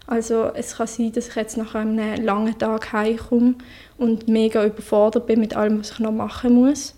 Also 0.08 0.52
es 0.56 0.78
kann 0.78 0.88
sein, 0.88 1.12
dass 1.12 1.28
ich 1.28 1.36
jetzt 1.36 1.58
nach 1.58 1.76
einem 1.76 2.24
langen 2.24 2.58
Tag 2.58 2.94
heimkomme 2.94 3.56
und 3.98 4.28
mega 4.28 4.66
überfordert 4.66 5.28
bin 5.28 5.40
mit 5.40 5.56
allem, 5.56 5.80
was 5.80 5.92
ich 5.92 6.00
noch 6.00 6.12
machen 6.12 6.54
muss. 6.54 6.96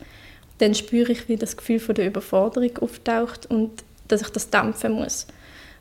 Dann 0.61 0.75
spüre 0.75 1.11
ich, 1.11 1.27
wie 1.27 1.37
das 1.37 1.57
Gefühl 1.57 1.79
von 1.79 1.95
der 1.95 2.05
Überforderung 2.05 2.77
auftaucht 2.77 3.47
und 3.49 3.71
dass 4.07 4.21
ich 4.21 4.29
das 4.29 4.49
dämpfen 4.49 4.93
muss. 4.93 5.25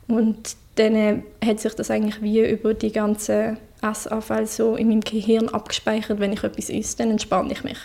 Und 0.08 0.56
dann 0.76 0.94
äh, 0.94 1.22
hat 1.44 1.60
sich 1.60 1.74
das 1.74 1.90
eigentlich 1.90 2.22
wie 2.22 2.40
über 2.48 2.72
die 2.74 2.90
ganzen 2.90 3.58
Essanfälle 3.82 4.46
so 4.46 4.76
in 4.76 4.88
meinem 4.88 5.02
Gehirn 5.02 5.48
abgespeichert. 5.48 6.18
Wenn 6.18 6.32
ich 6.32 6.42
etwas 6.42 6.70
esse, 6.70 6.96
dann 6.96 7.10
entspanne 7.10 7.52
ich 7.52 7.62
mich. 7.62 7.78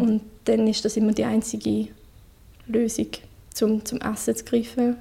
Und 0.00 0.20
dann 0.44 0.68
ist 0.68 0.84
das 0.84 0.96
immer 0.96 1.12
die 1.12 1.24
einzige 1.24 1.88
Lösung, 2.68 3.08
zum, 3.52 3.84
zum 3.84 4.00
Essen 4.00 4.36
zu 4.36 4.44
greifen 4.44 4.96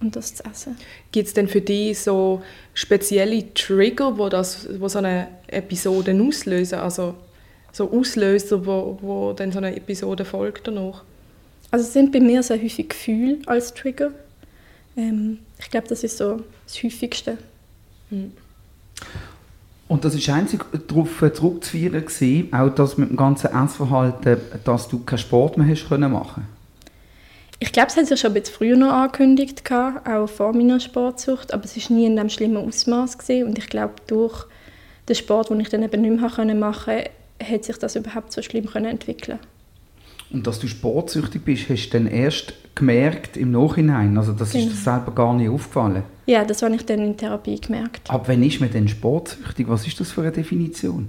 und 0.00 0.16
das 0.16 0.34
zu 0.34 0.44
essen. 0.44 0.76
Gibt 1.12 1.28
es 1.28 1.34
denn 1.34 1.48
für 1.48 1.60
dich 1.60 2.00
so 2.00 2.42
spezielle 2.74 3.54
Trigger, 3.54 4.18
wo, 4.18 4.28
das, 4.28 4.68
wo 4.80 4.88
so 4.88 4.98
eine 4.98 5.28
Episode 5.46 6.20
auslösen? 6.20 6.80
Also 6.80 7.14
so 7.76 7.92
Auslöser, 7.92 8.64
wo, 8.64 8.98
wo 9.02 9.32
dann 9.34 9.52
so 9.52 9.58
eine 9.58 9.76
Episode 9.76 10.24
folgt 10.24 10.66
danach? 10.66 11.02
Also 11.70 11.84
es 11.84 11.92
sind 11.92 12.10
bei 12.10 12.20
mir 12.20 12.42
sehr 12.42 12.56
häufig 12.56 12.88
Gefühle 12.88 13.38
als 13.44 13.74
Trigger. 13.74 14.12
Ähm, 14.96 15.40
ich 15.58 15.68
glaube, 15.70 15.86
das 15.86 16.02
ist 16.02 16.16
so 16.16 16.42
das 16.66 16.82
Häufigste. 16.82 17.36
Und 19.88 20.04
das 20.04 20.14
ist 20.14 20.28
einzig 20.30 20.64
darauf 20.88 21.22
zurückzuführen 21.34 22.00
gewesen, 22.06 22.52
auch 22.54 22.70
das 22.70 22.96
mit 22.96 23.10
dem 23.10 23.16
ganzen 23.16 23.48
Essverhalten, 23.48 24.38
dass 24.64 24.88
du 24.88 25.00
keinen 25.04 25.18
Sport 25.18 25.58
mehr 25.58 25.68
hast 25.68 25.86
können 25.86 26.12
machen 26.12 26.46
Ich 27.58 27.72
glaube, 27.72 27.88
es 27.88 27.96
hat 27.98 28.06
sich 28.06 28.18
schon 28.18 28.30
ein 28.30 28.40
bisschen 28.40 28.54
früher 28.54 28.76
noch 28.76 28.92
angekündigt, 28.92 29.62
auch 29.70 30.28
vor 30.28 30.54
meiner 30.54 30.80
Sportsucht, 30.80 31.52
aber 31.52 31.64
es 31.66 31.76
war 31.76 31.96
nie 31.96 32.06
in 32.06 32.18
einem 32.18 32.30
schlimmen 32.30 32.56
Ausmaß 32.56 33.18
und 33.28 33.58
ich 33.58 33.66
glaube, 33.66 33.94
durch 34.06 34.46
den 35.10 35.14
Sport, 35.14 35.50
den 35.50 35.60
ich 35.60 35.68
dann 35.68 35.82
eben 35.82 36.00
nicht 36.00 36.10
mehr 36.10 36.30
machen 36.30 36.48
konnte, 36.48 37.10
hat 37.42 37.64
sich 37.64 37.76
das 37.78 37.96
überhaupt 37.96 38.32
so 38.32 38.42
schlimm 38.42 38.66
können 38.66 38.86
entwickeln 38.86 39.38
Und 40.30 40.46
dass 40.46 40.58
du 40.58 40.68
sportsüchtig 40.68 41.42
bist, 41.44 41.68
hast 41.68 41.90
du 41.90 41.98
dann 41.98 42.06
erst 42.06 42.54
gemerkt 42.74 43.36
im 43.36 43.50
Nachhinein? 43.52 44.16
Also 44.18 44.32
das 44.32 44.52
genau. 44.52 44.66
ist 44.66 44.72
dir 44.72 44.76
selber 44.76 45.12
gar 45.12 45.34
nicht 45.34 45.48
aufgefallen? 45.48 46.02
Ja, 46.26 46.44
das 46.44 46.62
habe 46.62 46.74
ich 46.74 46.84
dann 46.84 47.00
in 47.00 47.16
Therapie 47.16 47.60
gemerkt. 47.60 48.10
Ab 48.10 48.24
wann 48.28 48.42
ist 48.42 48.60
man 48.60 48.70
denn 48.70 48.88
sportsüchtig? 48.88 49.68
Was 49.68 49.86
ist 49.86 50.00
das 50.00 50.10
für 50.10 50.22
eine 50.22 50.32
Definition? 50.32 51.08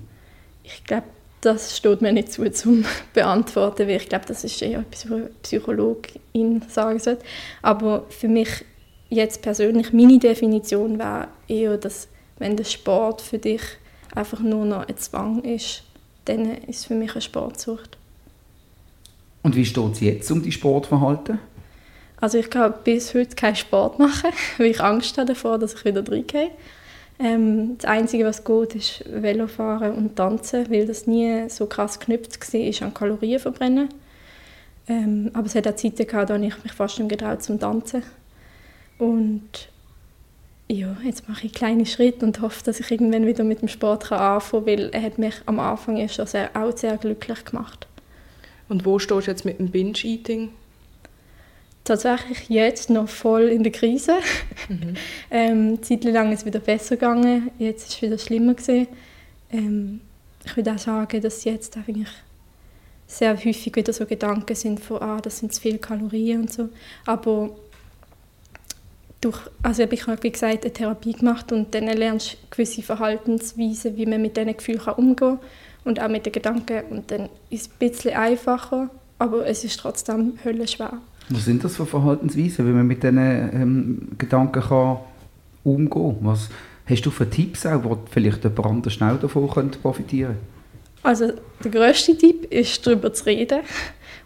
Ich 0.64 0.84
glaube, 0.84 1.08
das 1.42 1.78
steht 1.78 2.02
mir 2.02 2.12
nicht 2.12 2.32
zu 2.32 2.50
zum 2.52 2.84
beantworten, 3.14 3.88
weil 3.88 3.98
ich 3.98 4.10
glaube, 4.10 4.26
das 4.28 4.44
ist 4.44 4.62
eher 4.62 4.80
etwas, 4.80 5.10
was 5.10 5.18
eine 5.18 5.30
Psychologin 5.44 6.62
sagen 6.68 7.00
sollte. 7.00 7.24
Aber 7.62 8.06
für 8.10 8.28
mich 8.28 8.66
jetzt 9.10 9.42
persönlich, 9.42 9.94
meine 9.94 10.20
Definition 10.20 11.00
wäre 11.00 11.28
eher, 11.48 11.78
dass 11.78 12.08
wenn 12.40 12.58
der 12.58 12.66
Sport 12.66 13.22
für 13.22 13.38
dich 13.38 13.62
einfach 14.14 14.40
nur 14.40 14.66
noch 14.66 14.88
ein 14.88 14.98
Zwang 14.98 15.44
ist, 15.44 15.84
dann 16.28 16.46
ist 16.68 16.80
es 16.80 16.86
für 16.86 16.96
mich 16.96 17.12
eine 17.12 17.22
Sportsucht. 17.22 17.98
Und 19.44 19.56
wie 19.56 19.66
steht 19.66 19.94
es 19.94 20.00
jetzt 20.02 20.32
um 20.32 20.42
die 20.42 20.52
Sportverhalten? 20.52 21.40
Also 22.20 22.40
ich 22.40 22.50
kann 22.50 22.74
bis 22.84 23.14
heute 23.14 23.36
keinen 23.36 23.56
Sport 23.56 24.00
machen, 24.00 24.32
weil 24.58 24.68
ich 24.68 24.82
Angst 24.82 25.18
habe 25.18 25.28
davor, 25.28 25.58
dass 25.58 25.76
ich 25.76 25.86
wieder 25.86 26.08
reingehe. 26.08 26.52
Ähm, 27.20 27.78
das 27.78 27.90
Einzige, 27.90 28.26
was 28.26 28.44
geht, 28.44 28.76
ist 28.76 29.04
Velofahren 29.10 29.94
und 29.94 30.16
Tanzen, 30.16 30.70
weil 30.70 30.86
das 30.86 31.08
nie 31.08 31.50
so 31.50 31.66
krass 31.66 32.00
geknüpft 32.00 32.54
war 32.54 32.88
an 32.88 32.94
Kalorien 32.94 33.40
verbrennen. 33.40 33.90
Ähm, 34.88 35.32
aber 35.34 35.48
es 35.48 35.56
hat 35.56 35.68
auch 35.68 35.76
Zeiten 35.76 36.08
gehabt, 36.08 36.30
da 36.30 36.36
ich 36.36 36.64
mich 36.64 36.74
fast 36.74 37.00
nicht 37.00 37.10
getraut 37.10 37.44
zum 37.44 37.60
Tanzen. 37.60 38.04
Und 39.00 39.70
ja, 40.70 40.98
jetzt 41.04 41.30
mache 41.30 41.48
ich 41.48 41.54
kleine 41.54 41.86
Schritte 41.86 42.26
und 42.26 42.42
hoffe, 42.42 42.64
dass 42.64 42.80
ich 42.80 42.92
irgendwann 42.92 43.26
wieder 43.26 43.44
mit 43.44 43.62
dem 43.62 43.70
Sport 43.70 44.12
anfangen 44.12 44.66
kann, 44.66 44.78
weil 44.78 44.90
er 44.90 45.02
hat 45.02 45.18
mich 45.18 45.36
am 45.46 45.60
Anfang 45.60 45.98
ja 45.98 46.10
schon 46.10 46.28
sehr, 46.28 46.50
auch 46.56 46.76
sehr 46.76 46.98
glücklich 46.98 47.46
gemacht. 47.46 47.88
Und 48.68 48.86
wo 48.86 49.00
stehst 49.00 49.28
du 49.28 49.32
jetzt 49.32 49.46
mit 49.46 49.60
dem 49.60 49.70
Binge-Eating? 49.72 50.50
Tatsächlich 51.86 52.50
jetzt 52.50 52.90
noch 52.90 53.08
voll 53.08 53.44
in 53.44 53.64
der 53.64 53.72
Krise. 53.72 54.18
Mhm. 54.68 54.96
ähm, 55.32 55.84
Zeitlang 55.84 56.34
ist 56.34 56.40
es 56.40 56.46
wieder 56.46 56.60
besser 56.60 56.98
gegangen, 56.98 57.50
jetzt 57.60 57.88
ist 57.88 57.96
es 57.96 58.02
wieder 58.02 58.18
schlimmer 58.18 58.56
gewesen. 58.56 58.88
Ähm, 59.50 60.02
ich 60.46 60.58
würde 60.58 60.74
auch 60.74 60.78
sagen, 60.78 61.22
dass 61.22 61.46
jetzt 61.46 61.78
eigentlich 61.78 62.10
sehr 63.08 63.38
häufig 63.38 63.74
wieder 63.74 63.94
so 63.94 64.06
Gedanken 64.06 64.54
sind 64.54 64.82
von, 64.82 65.02
ah, 65.02 65.22
das 65.22 65.40
sind 65.40 65.54
zu 65.54 65.62
viele 65.62 65.78
Kalorien 65.78 66.42
und 66.42 66.52
so. 66.52 66.68
Aber 67.06 67.56
durch, 69.22 69.40
also 69.64 69.84
ich 69.84 70.08
habe 70.08 70.22
wie 70.24 70.32
gesagt 70.32 70.64
eine 70.64 70.74
Therapie 70.74 71.14
gemacht 71.14 71.52
und 71.52 71.74
dann 71.74 71.86
lernst 71.86 72.34
du 72.34 72.38
gewisse 72.52 72.82
Verhaltensweisen, 72.82 73.98
wie 73.98 74.06
man 74.06 74.22
mit 74.22 74.38
diesen 74.38 74.56
Gefühlen 74.56 74.82
umgehen 74.82 75.16
kann 75.16 75.40
und 75.86 76.02
auch 76.02 76.10
mit 76.10 76.26
den 76.26 76.34
Gedanken 76.34 76.82
und 76.90 77.10
dann 77.12 77.30
ist 77.50 77.62
es 77.62 77.70
ein 77.70 77.90
bisschen 77.90 78.14
einfacher, 78.14 78.90
aber 79.20 79.46
es 79.48 79.64
ist 79.64 79.80
trotzdem 79.80 80.34
höllenschwer. 80.44 80.94
Was 81.30 81.46
sind 81.46 81.64
das 81.64 81.76
für 81.76 81.86
Verhaltensweisen, 81.86 82.68
wie 82.68 82.72
man 82.72 82.88
mit 82.88 83.04
diesen 83.04 83.18
ähm, 83.18 84.08
Gedanken 84.18 84.62
kann 84.62 84.98
umgehen 85.64 85.90
kann? 85.90 86.18
Was 86.22 86.50
hast 86.86 87.02
du 87.02 87.12
für 87.12 87.30
Tipps 87.30 87.66
auch, 87.66 87.84
wo 87.84 87.98
vielleicht 88.10 88.44
jemand 88.44 88.66
anders 88.66 88.94
schnell 88.94 89.18
davon 89.18 89.48
profitieren 89.82 90.36
könnte? 90.36 90.57
Also 91.04 91.32
der 91.64 91.72
grösste 91.72 92.18
Tipp 92.18 92.52
ist, 92.52 92.86
darüber 92.86 93.14
zu 93.14 93.26
reden. 93.26 93.60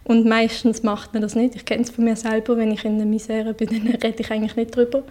Und 0.04 0.26
meistens 0.26 0.82
macht 0.82 1.12
man 1.12 1.22
das 1.22 1.34
nicht. 1.34 1.54
Ich 1.54 1.64
kenne 1.64 1.82
es 1.82 1.90
von 1.90 2.04
mir 2.04 2.16
selber, 2.16 2.56
wenn 2.56 2.72
ich 2.72 2.84
in 2.84 2.98
der 2.98 3.06
Misere 3.06 3.54
bin, 3.54 3.68
dann 3.68 3.94
rede 3.94 4.20
ich 4.20 4.30
eigentlich 4.30 4.56
nicht 4.56 4.76
darüber. 4.76 5.04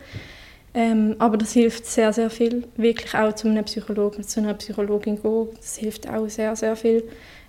Ähm, 0.74 1.15
aber 1.20 1.38
das 1.38 1.53
hilft 1.53 1.86
sehr, 1.86 2.13
sehr 2.13 2.30
viel. 2.30 2.65
Wirklich 2.77 3.13
auch 3.13 3.34
zu 3.34 3.48
einem 3.48 3.63
Psychologen, 3.65 4.24
zu 4.24 4.39
einer 4.39 4.53
Psychologin 4.53 5.22
gehen. 5.22 5.50
Das 5.56 5.77
hilft 5.77 6.10
auch 6.10 6.27
sehr, 6.30 6.56
sehr 6.56 6.75
viel. 6.75 7.03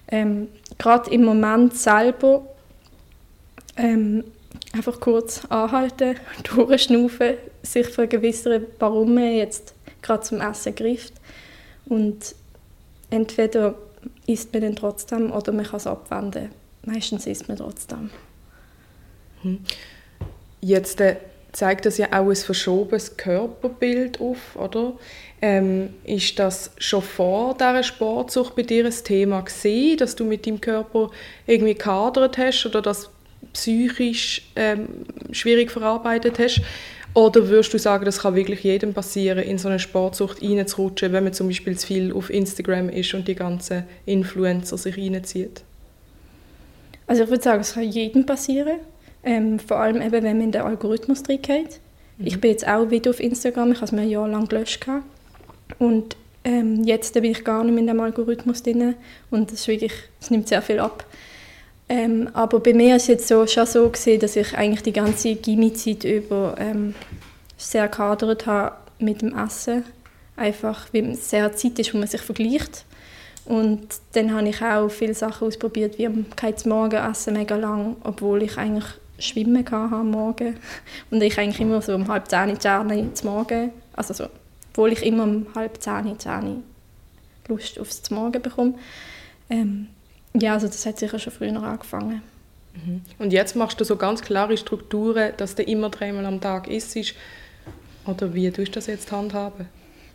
Ähm, 0.08 0.48
Gerade 0.78 1.10
im 1.10 1.24
Moment 1.24 1.76
selber 1.76 2.46
ähm, 3.76 4.24
einfach 4.72 5.00
kurz 5.00 5.44
anhalten, 5.46 6.16
durchschnaufen, 6.54 7.34
sich 7.62 7.88
vergewissern, 7.88 8.66
warum 8.78 9.14
man 9.14 9.34
jetzt 9.34 9.74
gerade 10.00 10.22
zum 10.22 10.40
Essen 10.40 10.74
greift. 10.74 11.14
Und 11.86 12.34
entweder 13.10 13.74
isst 14.26 14.52
man 14.52 14.62
dann 14.62 14.76
trotzdem 14.76 15.32
oder 15.32 15.52
man 15.52 15.64
kann 15.64 15.76
es 15.76 15.86
abwenden. 15.86 16.50
Meistens 16.84 17.26
isst 17.26 17.48
man 17.48 17.58
trotzdem. 17.58 18.10
Hm. 19.42 19.60
Jetzt 20.60 21.00
äh, 21.00 21.16
zeigt 21.52 21.86
das 21.86 21.98
ja 21.98 22.06
auch 22.08 22.28
ein 22.28 22.36
verschobenes 22.36 23.16
Körperbild 23.16 24.20
auf, 24.20 24.56
oder? 24.56 24.94
Ähm, 25.40 25.90
ist 26.04 26.38
das 26.38 26.70
schon 26.78 27.02
vor 27.02 27.54
dieser 27.54 27.82
Sportsucht 27.82 28.54
bei 28.54 28.62
dir 28.62 28.86
ein 28.86 28.94
Thema 29.04 29.40
gewesen, 29.40 29.98
dass 29.98 30.14
du 30.14 30.24
mit 30.24 30.46
deinem 30.46 30.60
Körper 30.60 31.10
irgendwie 31.46 31.74
gehadert 31.74 32.38
hast 32.38 32.64
oder 32.64 32.80
das 32.80 33.10
psychisch 33.52 34.42
ähm, 34.56 35.04
schwierig 35.32 35.70
verarbeitet 35.70 36.38
hast? 36.38 36.62
Oder 37.14 37.48
würdest 37.48 37.74
du 37.74 37.78
sagen, 37.78 38.04
das 38.04 38.20
kann 38.20 38.34
wirklich 38.34 38.62
jedem 38.62 38.94
passieren, 38.94 39.40
in 39.40 39.58
so 39.58 39.68
eine 39.68 39.78
Sportsucht 39.78 40.42
reinzurutschen, 40.42 41.12
wenn 41.12 41.24
man 41.24 41.32
zum 41.34 41.48
Beispiel 41.48 41.76
zu 41.76 41.86
viel 41.86 42.12
auf 42.12 42.30
Instagram 42.30 42.88
ist 42.88 43.12
und 43.12 43.28
die 43.28 43.34
ganzen 43.34 43.84
Influencer 44.06 44.78
sich 44.78 44.96
reinzieht? 44.96 45.62
Also 47.06 47.24
ich 47.24 47.28
würde 47.28 47.42
sagen, 47.42 47.60
es 47.60 47.74
kann 47.74 47.82
jedem 47.82 48.24
passieren. 48.24 48.78
Ähm, 49.24 49.58
vor 49.58 49.76
allem 49.78 50.00
eben, 50.00 50.12
wenn 50.12 50.24
man 50.24 50.40
in 50.40 50.52
den 50.52 50.62
Algorithmus 50.62 51.22
reingeht. 51.28 51.80
Mhm. 52.16 52.26
Ich 52.26 52.40
bin 52.40 52.50
jetzt 52.50 52.66
auch 52.66 52.90
wieder 52.90 53.10
auf 53.10 53.20
Instagram, 53.20 53.72
ich 53.72 53.76
habe 53.76 53.86
es 53.86 53.92
mir 53.92 54.00
ein 54.00 54.10
Jahr 54.10 54.28
lang 54.28 54.48
gelöscht. 54.48 54.84
Und 55.78 56.16
ähm, 56.44 56.82
jetzt 56.84 57.14
bin 57.14 57.24
ich 57.24 57.44
gar 57.44 57.62
nicht 57.62 57.72
mehr 57.72 57.82
in 57.82 57.86
dem 57.86 58.00
Algorithmus 58.00 58.62
drin 58.62 58.94
und 59.30 59.52
das, 59.52 59.68
wirklich, 59.68 59.92
das 60.18 60.30
nimmt 60.30 60.48
sehr 60.48 60.62
viel 60.62 60.80
ab. 60.80 61.04
Ähm, 61.92 62.30
aber 62.32 62.60
bei 62.60 62.72
mir 62.72 62.96
ist 62.96 63.02
es 63.02 63.08
jetzt 63.08 63.28
so, 63.28 63.46
schon 63.46 63.66
so 63.66 63.86
gewesen, 63.90 64.18
dass 64.18 64.34
ich 64.34 64.56
eigentlich 64.56 64.82
die 64.82 64.94
ganze 64.94 65.34
Gimmi-Zeit 65.34 66.04
über 66.04 66.54
ähm, 66.56 66.94
sehr 67.58 67.86
gehadert 67.86 68.46
habe 68.46 68.76
mit 68.98 69.20
dem 69.20 69.36
Essen. 69.36 69.84
Einfach, 70.34 70.86
weil 70.94 71.10
es 71.10 71.28
sehr 71.28 71.52
Zeit 71.52 71.78
ist, 71.78 71.92
wo 71.92 71.98
man 71.98 72.08
sich 72.08 72.22
vergleicht. 72.22 72.86
Und 73.44 73.86
dann 74.14 74.32
habe 74.32 74.48
ich 74.48 74.62
auch 74.62 74.88
viele 74.88 75.12
Sachen 75.12 75.48
ausprobiert, 75.48 75.98
wie 75.98 76.08
kein 76.34 76.54
Morgenessen 76.64 77.34
mega 77.34 77.56
lang, 77.56 77.96
obwohl 78.04 78.42
ich 78.42 78.56
eigentlich 78.56 78.86
Schwimmen 79.18 79.58
hatte 79.58 79.94
am 79.94 80.12
Morgen. 80.12 80.56
Und 81.10 81.22
ich 81.22 81.38
eigentlich 81.38 81.60
immer 81.60 81.82
so 81.82 81.94
um 81.94 82.08
halb 82.08 82.26
zehn, 82.26 82.58
zehn 82.58 83.14
zum 83.14 83.30
Morgen, 83.30 83.70
also 83.92 84.14
so, 84.14 84.28
obwohl 84.70 84.92
ich 84.92 85.04
immer 85.04 85.24
um 85.24 85.46
halb 85.54 85.82
zehn, 85.82 86.18
zehn 86.18 86.64
Lust 87.48 87.78
aufs 87.78 88.10
Morgen 88.10 88.40
bekomme. 88.40 88.76
Ähm, 89.50 89.88
ja, 90.34 90.54
also 90.54 90.66
das 90.66 90.86
hat 90.86 90.98
sicher 90.98 91.18
schon 91.18 91.32
früher 91.32 91.62
angefangen. 91.62 92.22
Mhm. 92.74 93.02
Und 93.18 93.32
jetzt 93.32 93.56
machst 93.56 93.80
du 93.80 93.84
so 93.84 93.96
ganz 93.96 94.22
klare 94.22 94.56
Strukturen, 94.56 95.32
dass 95.36 95.54
du 95.54 95.62
immer 95.62 95.90
dreimal 95.90 96.24
am 96.26 96.40
Tag 96.40 96.68
isst? 96.68 96.96
Oder 98.06 98.34
wie 98.34 98.50
tust 98.50 98.68
du 98.68 98.72
das 98.72 98.86
jetzt 98.86 99.12
handhaben? 99.12 99.66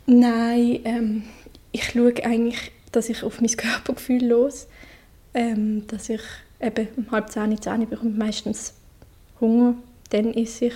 Nein, 0.05 0.79
ähm, 0.83 1.23
ich 1.71 1.91
schaue 1.91 2.13
eigentlich, 2.23 2.71
dass 2.91 3.09
ich 3.09 3.23
auf 3.23 3.41
mein 3.41 3.51
Körpergefühl 3.51 4.25
los, 4.25 4.67
ähm, 5.33 5.85
dass 5.87 6.09
ich 6.09 6.21
eben 6.59 6.87
um 6.95 7.11
halb 7.11 7.29
zehn, 7.29 7.61
zehn 7.61 7.87
bekomme 7.87 8.11
meistens 8.11 8.73
Hunger, 9.39 9.75
dann 10.09 10.33
esse 10.33 10.65
ich 10.65 10.73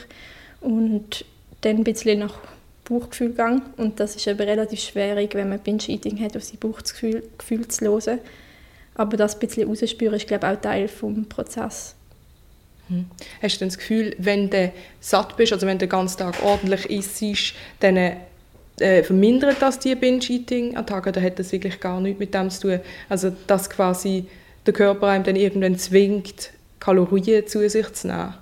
und 0.59 1.25
dann 1.61 1.77
ein 1.77 1.83
bisschen 1.83 2.19
nach 2.19 2.37
Bauchgefühl 2.83 3.33
gehe. 3.33 3.61
Und 3.77 3.99
das 3.99 4.15
ist 4.15 4.27
aber 4.27 4.45
relativ 4.45 4.81
schwierig, 4.81 5.33
wenn 5.33 5.49
man 5.49 5.59
Binge-Eating 5.59 6.19
hat, 6.21 6.35
auf 6.35 6.43
sein 6.43 6.59
Bauchgefühl 6.59 7.23
Gefühl 7.37 7.67
zu 7.67 7.85
hören. 7.85 8.19
Aber 9.01 9.17
das 9.17 9.33
ein 9.33 9.39
bisschen 9.39 9.67
rausspüren 9.67 10.13
ist, 10.13 10.27
glaube 10.27 10.45
ich, 10.45 10.53
auch 10.53 10.61
Teil 10.61 10.87
des 10.87 11.27
Prozesses. 11.27 11.95
Hm. 12.87 13.07
Hast 13.41 13.55
du 13.55 13.59
denn 13.59 13.69
das 13.69 13.79
Gefühl, 13.79 14.15
wenn 14.19 14.47
du 14.47 14.71
satt 14.99 15.35
bist, 15.37 15.51
also 15.51 15.65
wenn 15.65 15.79
du 15.79 15.87
den 15.87 15.89
ganzen 15.89 16.19
Tag 16.19 16.43
ordentlich 16.43 16.87
isst, 16.87 17.55
dann 17.79 17.97
äh, 17.97 19.01
vermindert 19.01 19.59
das 19.59 19.79
die 19.79 19.95
Binge-Eating-Attacken 19.95 21.13
oder 21.13 21.21
hat 21.23 21.39
das 21.39 21.51
wirklich 21.51 21.79
gar 21.79 21.99
nichts 21.99 22.19
mit 22.19 22.31
dem 22.35 22.51
zu 22.51 22.61
tun? 22.61 22.79
Also 23.09 23.31
dass 23.47 23.71
quasi 23.71 24.27
der 24.67 24.73
Körper 24.73 25.07
einem 25.07 25.23
dann 25.23 25.35
irgendwann 25.35 25.79
zwingt, 25.79 26.51
Kalorien 26.79 27.47
zu 27.47 27.67
sich 27.67 27.91
zu 27.93 28.05
nehmen? 28.05 28.35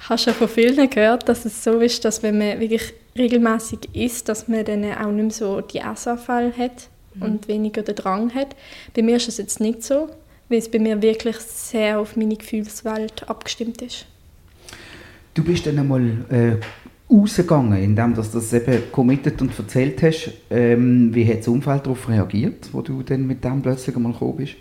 Ich 0.00 0.08
habe 0.08 0.18
schon 0.18 0.32
von 0.32 0.48
vielen 0.48 0.88
gehört, 0.88 1.28
dass 1.28 1.44
es 1.44 1.62
so 1.62 1.80
ist, 1.80 2.02
dass 2.06 2.22
wenn 2.22 2.38
man 2.38 2.60
wirklich 2.60 2.94
regelmäßig 3.14 3.80
isst, 3.92 4.30
dass 4.30 4.48
man 4.48 4.64
dann 4.64 4.84
auch 4.94 5.10
nicht 5.10 5.22
mehr 5.22 5.30
so 5.30 5.60
die 5.60 5.80
Essanfälle 5.80 6.56
hat 6.56 6.88
mhm. 7.14 7.22
und 7.22 7.48
weniger 7.48 7.82
den 7.82 7.94
Drang 7.94 8.34
hat. 8.34 8.56
Bei 8.94 9.02
mir 9.02 9.16
ist 9.16 9.28
das 9.28 9.38
jetzt 9.38 9.60
nicht 9.60 9.82
so, 9.82 10.08
weil 10.48 10.58
es 10.58 10.70
bei 10.70 10.78
mir 10.78 11.00
wirklich 11.02 11.36
sehr 11.36 12.00
auf 12.00 12.16
meine 12.16 12.36
Gefühlswelt 12.36 13.28
abgestimmt 13.28 13.82
ist. 13.82 14.06
Du 15.34 15.44
bist 15.44 15.66
dann 15.66 15.78
einmal 15.78 16.02
äh, 16.28 16.56
rausgegangen, 17.12 17.82
indem 17.82 18.14
du 18.14 18.22
das 18.22 18.52
eben 18.52 18.90
committed 18.90 19.40
und 19.40 19.56
erzählt 19.58 20.02
hast. 20.02 20.32
Ähm, 20.50 21.14
wie 21.14 21.26
hat 21.26 21.40
das 21.40 21.48
Umfeld 21.48 21.86
darauf 21.86 22.08
reagiert, 22.08 22.68
wo 22.72 22.82
du 22.82 23.02
dann 23.02 23.26
mit 23.26 23.44
dem 23.44 23.62
plötzlich 23.62 23.94
einmal 23.96 24.12
gekommen 24.12 24.36
bist? 24.36 24.54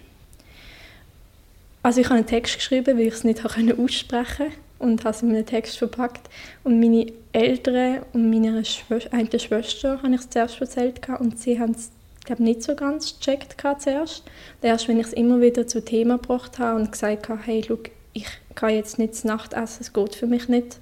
Also 1.81 2.01
ich 2.01 2.07
habe 2.07 2.17
einen 2.17 2.25
Text 2.25 2.55
geschrieben, 2.55 2.97
weil 2.97 3.07
ich 3.07 3.13
es 3.13 3.23
nicht 3.23 3.43
aussprechen 3.43 4.47
konnte 4.47 4.53
und 4.79 5.05
habe 5.05 5.15
es 5.15 5.21
in 5.21 5.29
einen 5.29 5.45
Text 5.45 5.77
verpackt. 5.77 6.29
Und 6.63 6.79
meine 6.79 7.07
Eltern 7.31 8.01
und 8.13 8.29
meine 8.29 8.63
Schwester, 8.65 9.13
eine 9.13 9.39
Schwester 9.39 10.01
habe 10.01 10.13
ich 10.13 10.21
es 10.21 10.29
zuerst 10.29 10.59
erzählt 10.59 10.99
und 11.19 11.39
sie 11.39 11.59
haben 11.59 11.71
es 11.71 11.91
glaube 12.29 12.43
nicht 12.43 12.61
so 12.61 12.75
ganz 12.75 13.19
gecheckt 13.19 13.55
zuerst. 13.79 14.23
Erst 14.61 14.87
wenn 14.87 14.99
ich 14.99 15.07
es 15.07 15.13
immer 15.13 15.41
wieder 15.41 15.65
zu 15.65 15.83
Thema 15.83 16.17
gebracht 16.17 16.59
habe 16.59 16.79
und 16.79 16.91
gesagt 16.91 17.27
habe, 17.27 17.39
hey, 17.43 17.65
look, 17.67 17.89
ich 18.13 18.27
kann 18.53 18.69
jetzt 18.69 18.99
nicht 18.99 19.25
Nacht 19.25 19.53
essen, 19.53 19.81
es 19.81 19.93
geht 19.93 20.15
für 20.15 20.27
mich 20.27 20.47
nicht, 20.47 20.77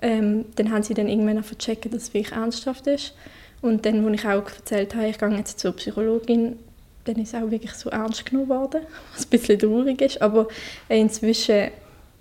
ähm, 0.00 0.46
dann 0.56 0.70
haben 0.70 0.82
sie 0.82 0.94
dann 0.94 1.08
irgendwann 1.08 1.42
vercheckt, 1.42 1.84
dass 1.86 2.02
es 2.02 2.14
wirklich 2.14 2.32
ernsthaft 2.32 2.86
ist. 2.86 3.14
Und 3.60 3.84
dann, 3.84 4.06
als 4.06 4.20
ich 4.20 4.26
auch 4.26 4.50
erzählt 4.50 4.94
habe, 4.94 5.08
ich 5.08 5.18
gehe 5.18 5.28
jetzt 5.28 5.58
zur 5.58 5.72
Psychologin, 5.72 6.58
dann 7.04 7.16
ist 7.16 7.34
es 7.34 7.42
auch 7.42 7.50
wirklich 7.50 7.72
so 7.72 7.90
ernst 7.90 8.24
genommen 8.24 8.48
worden, 8.48 8.80
was 9.14 9.26
ein 9.26 9.30
bisschen 9.30 9.58
traurig 9.58 10.00
ist. 10.00 10.22
Aber 10.22 10.48
inzwischen 10.88 11.68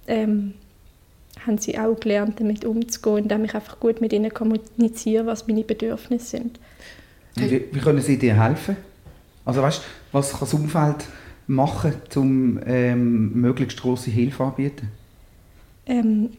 ähm, 0.08 0.54
haben 1.48 1.58
sie 1.60 1.80
auch 1.80 1.98
gelernt, 1.98 2.42
damit 2.42 2.66
umzugehen, 2.66 3.20
indem 3.20 3.46
ich 3.46 3.56
einfach 3.56 3.80
gut 3.80 4.02
mit 4.02 4.12
ihnen 4.12 4.34
kommuniziere, 4.34 5.26
was 5.26 5.48
meine 5.48 5.64
Bedürfnisse 5.64 6.38
sind. 6.38 6.60
Wie, 7.40 7.66
wie 7.72 7.80
können 7.80 8.02
sie 8.02 8.18
dir 8.18 8.42
helfen? 8.42 8.78
Also 9.46 9.62
weißt, 9.62 9.82
was 10.12 10.32
kann 10.32 10.40
das 10.42 10.54
Umfeld 10.54 11.06
machen, 11.48 11.94
um 12.16 12.60
ähm, 12.66 13.34
möglichst 13.34 13.82
große 13.82 14.12
Hilfe 14.12 14.44
anzubieten? 14.44 14.90
Ähm, 15.86 16.30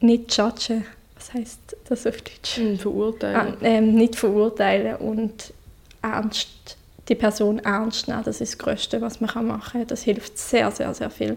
nicht 0.00 0.36
judgen. 0.36 0.84
Was 1.16 1.34
heißt 1.34 1.76
das 1.88 2.06
auf 2.06 2.16
Deutsch? 2.22 2.58
Mm, 2.58 2.76
verurteilen. 2.76 3.36
Ah, 3.36 3.56
ähm, 3.62 3.94
nicht 3.94 4.16
verurteilen 4.16 4.96
und 4.96 5.52
ernst, 6.00 6.76
die 7.08 7.14
Person 7.14 7.58
ernst 7.58 8.08
nehmen. 8.08 8.22
Das 8.24 8.40
ist 8.40 8.54
das 8.54 8.58
Größte, 8.58 9.00
was 9.00 9.20
man 9.20 9.46
machen 9.46 9.80
kann. 9.80 9.86
Das 9.86 10.02
hilft 10.02 10.38
sehr, 10.38 10.70
sehr, 10.70 10.94
sehr 10.94 11.10
viel. 11.10 11.36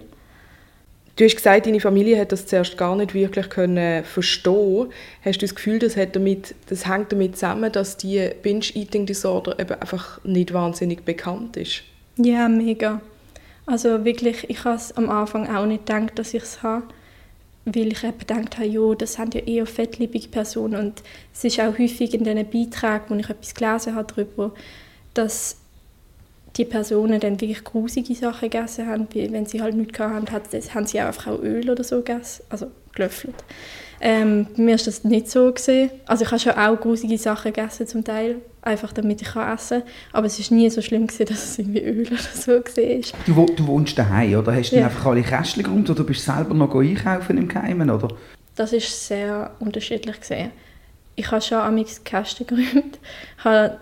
Du 1.16 1.26
hast 1.26 1.36
gesagt, 1.36 1.66
deine 1.66 1.80
Familie 1.80 2.20
hat 2.20 2.32
das 2.32 2.48
zuerst 2.48 2.78
gar 2.78 2.96
nicht 2.96 3.14
wirklich 3.14 3.50
können 3.50 4.04
verstehen. 4.04 4.88
Hast 5.24 5.42
du 5.42 5.46
das 5.46 5.56
Gefühl, 5.56 5.80
das, 5.80 5.98
hat 5.98 6.16
damit, 6.16 6.56
das 6.70 6.88
hängt 6.88 7.12
damit 7.12 7.36
zusammen, 7.36 7.72
dass 7.72 7.98
die 7.98 8.30
Binge-Eating-Disorder 8.42 9.60
eben 9.60 9.74
einfach 9.74 10.24
nicht 10.24 10.54
wahnsinnig 10.54 11.04
bekannt 11.04 11.58
ist? 11.58 11.84
Ja, 12.18 12.48
mega. 12.48 13.02
Also 13.66 14.06
wirklich, 14.06 14.50
ich 14.50 14.64
habe 14.64 14.82
am 14.96 15.10
Anfang 15.10 15.54
auch 15.54 15.66
nicht 15.66 15.86
gedacht, 15.86 16.18
dass 16.18 16.34
ich 16.34 16.44
es 16.44 16.64
habe, 16.64 16.84
weil 17.66 17.92
ich 17.92 18.04
eben 18.04 18.18
gedacht 18.18 18.58
habe, 18.58 18.68
ja, 18.68 18.96
das 18.96 19.14
sind 19.14 19.36
ja 19.36 19.42
eher 19.42 19.66
fettliebige 19.66 20.30
Personen 20.30 20.80
und 20.80 21.04
es 21.34 21.44
ist 21.44 21.60
auch 21.60 21.78
häufig 21.78 22.14
in 22.14 22.24
diesen 22.24 22.50
Beiträgen, 22.50 23.06
wo 23.10 23.16
ich 23.16 23.30
etwas 23.30 23.54
gelesen 23.54 23.96
habe 23.96 24.14
darüber, 24.14 24.52
dass 25.14 25.61
die 26.58 26.66
Personen 26.66 27.20
dann 27.20 27.40
wirklich 27.40 27.64
grusige 27.64 28.14
Sachen 28.14 28.50
gegessen 28.50 28.88
haben, 28.88 29.08
wie 29.12 29.32
wenn 29.32 29.46
sie 29.46 29.62
halt 29.62 29.76
nichts 29.76 30.00
hatten, 30.00 30.28
haben 30.28 30.86
sie 30.86 31.02
auch 31.02 31.06
einfach 31.08 31.28
auch 31.28 31.42
Öl 31.42 31.70
oder 31.70 31.84
so 31.84 31.98
gegessen, 31.98 32.44
also 32.50 32.68
gelöffelt. 32.94 33.36
Ähm, 34.04 34.48
bei 34.58 34.64
mir 34.64 34.76
ist 34.76 34.88
das 34.88 35.04
nicht 35.04 35.30
so 35.30 35.52
gesehen. 35.52 35.92
Also 36.08 36.26
ich 36.26 36.32
habe 36.32 36.40
schon 36.40 36.54
auch 36.54 36.76
grusige 36.80 37.18
Sachen 37.20 37.54
gegessen 37.54 37.86
zum 37.86 38.04
Teil, 38.04 38.38
einfach 38.64 38.92
damit 38.94 39.22
ich 39.22 39.28
kann 39.30 39.54
essen 39.54 39.82
kann. 39.82 39.90
Aber 40.12 40.26
es 40.26 40.40
ist 40.40 40.52
nie 40.52 40.70
so 40.72 40.82
schlimm 40.82 41.06
gewesen, 41.06 41.28
dass 41.28 41.44
es 41.44 41.60
irgendwie 41.60 41.84
Öl 41.84 42.08
oder 42.08 42.18
so 42.18 42.54
ist. 42.82 43.14
Du, 43.28 43.46
du 43.46 43.68
wohnst 43.68 43.98
daheim 43.98 44.40
oder 44.40 44.56
hast 44.56 44.72
du 44.72 44.78
ja. 44.78 44.86
einfach 44.86 45.06
alle 45.06 45.22
Kästchen 45.22 45.64
geräumt 45.64 45.90
oder 45.90 46.04
bist 46.04 46.28
du 46.28 46.32
selber 46.32 46.56
noch 46.56 46.74
einkaufen 46.74 47.38
im 47.38 47.48
Geheimen 47.48 47.92
oder? 47.92 48.08
Das 48.56 48.74
ist 48.74 49.08
sehr 49.08 49.52
unterschiedlich 49.60 50.20
gesehen. 50.20 50.50
Ich 51.16 51.30
habe 51.30 51.42
schon 51.42 51.60
am 51.60 51.86
Kästchen 52.04 52.48
geräumt, 52.48 53.00
habe 53.44 53.78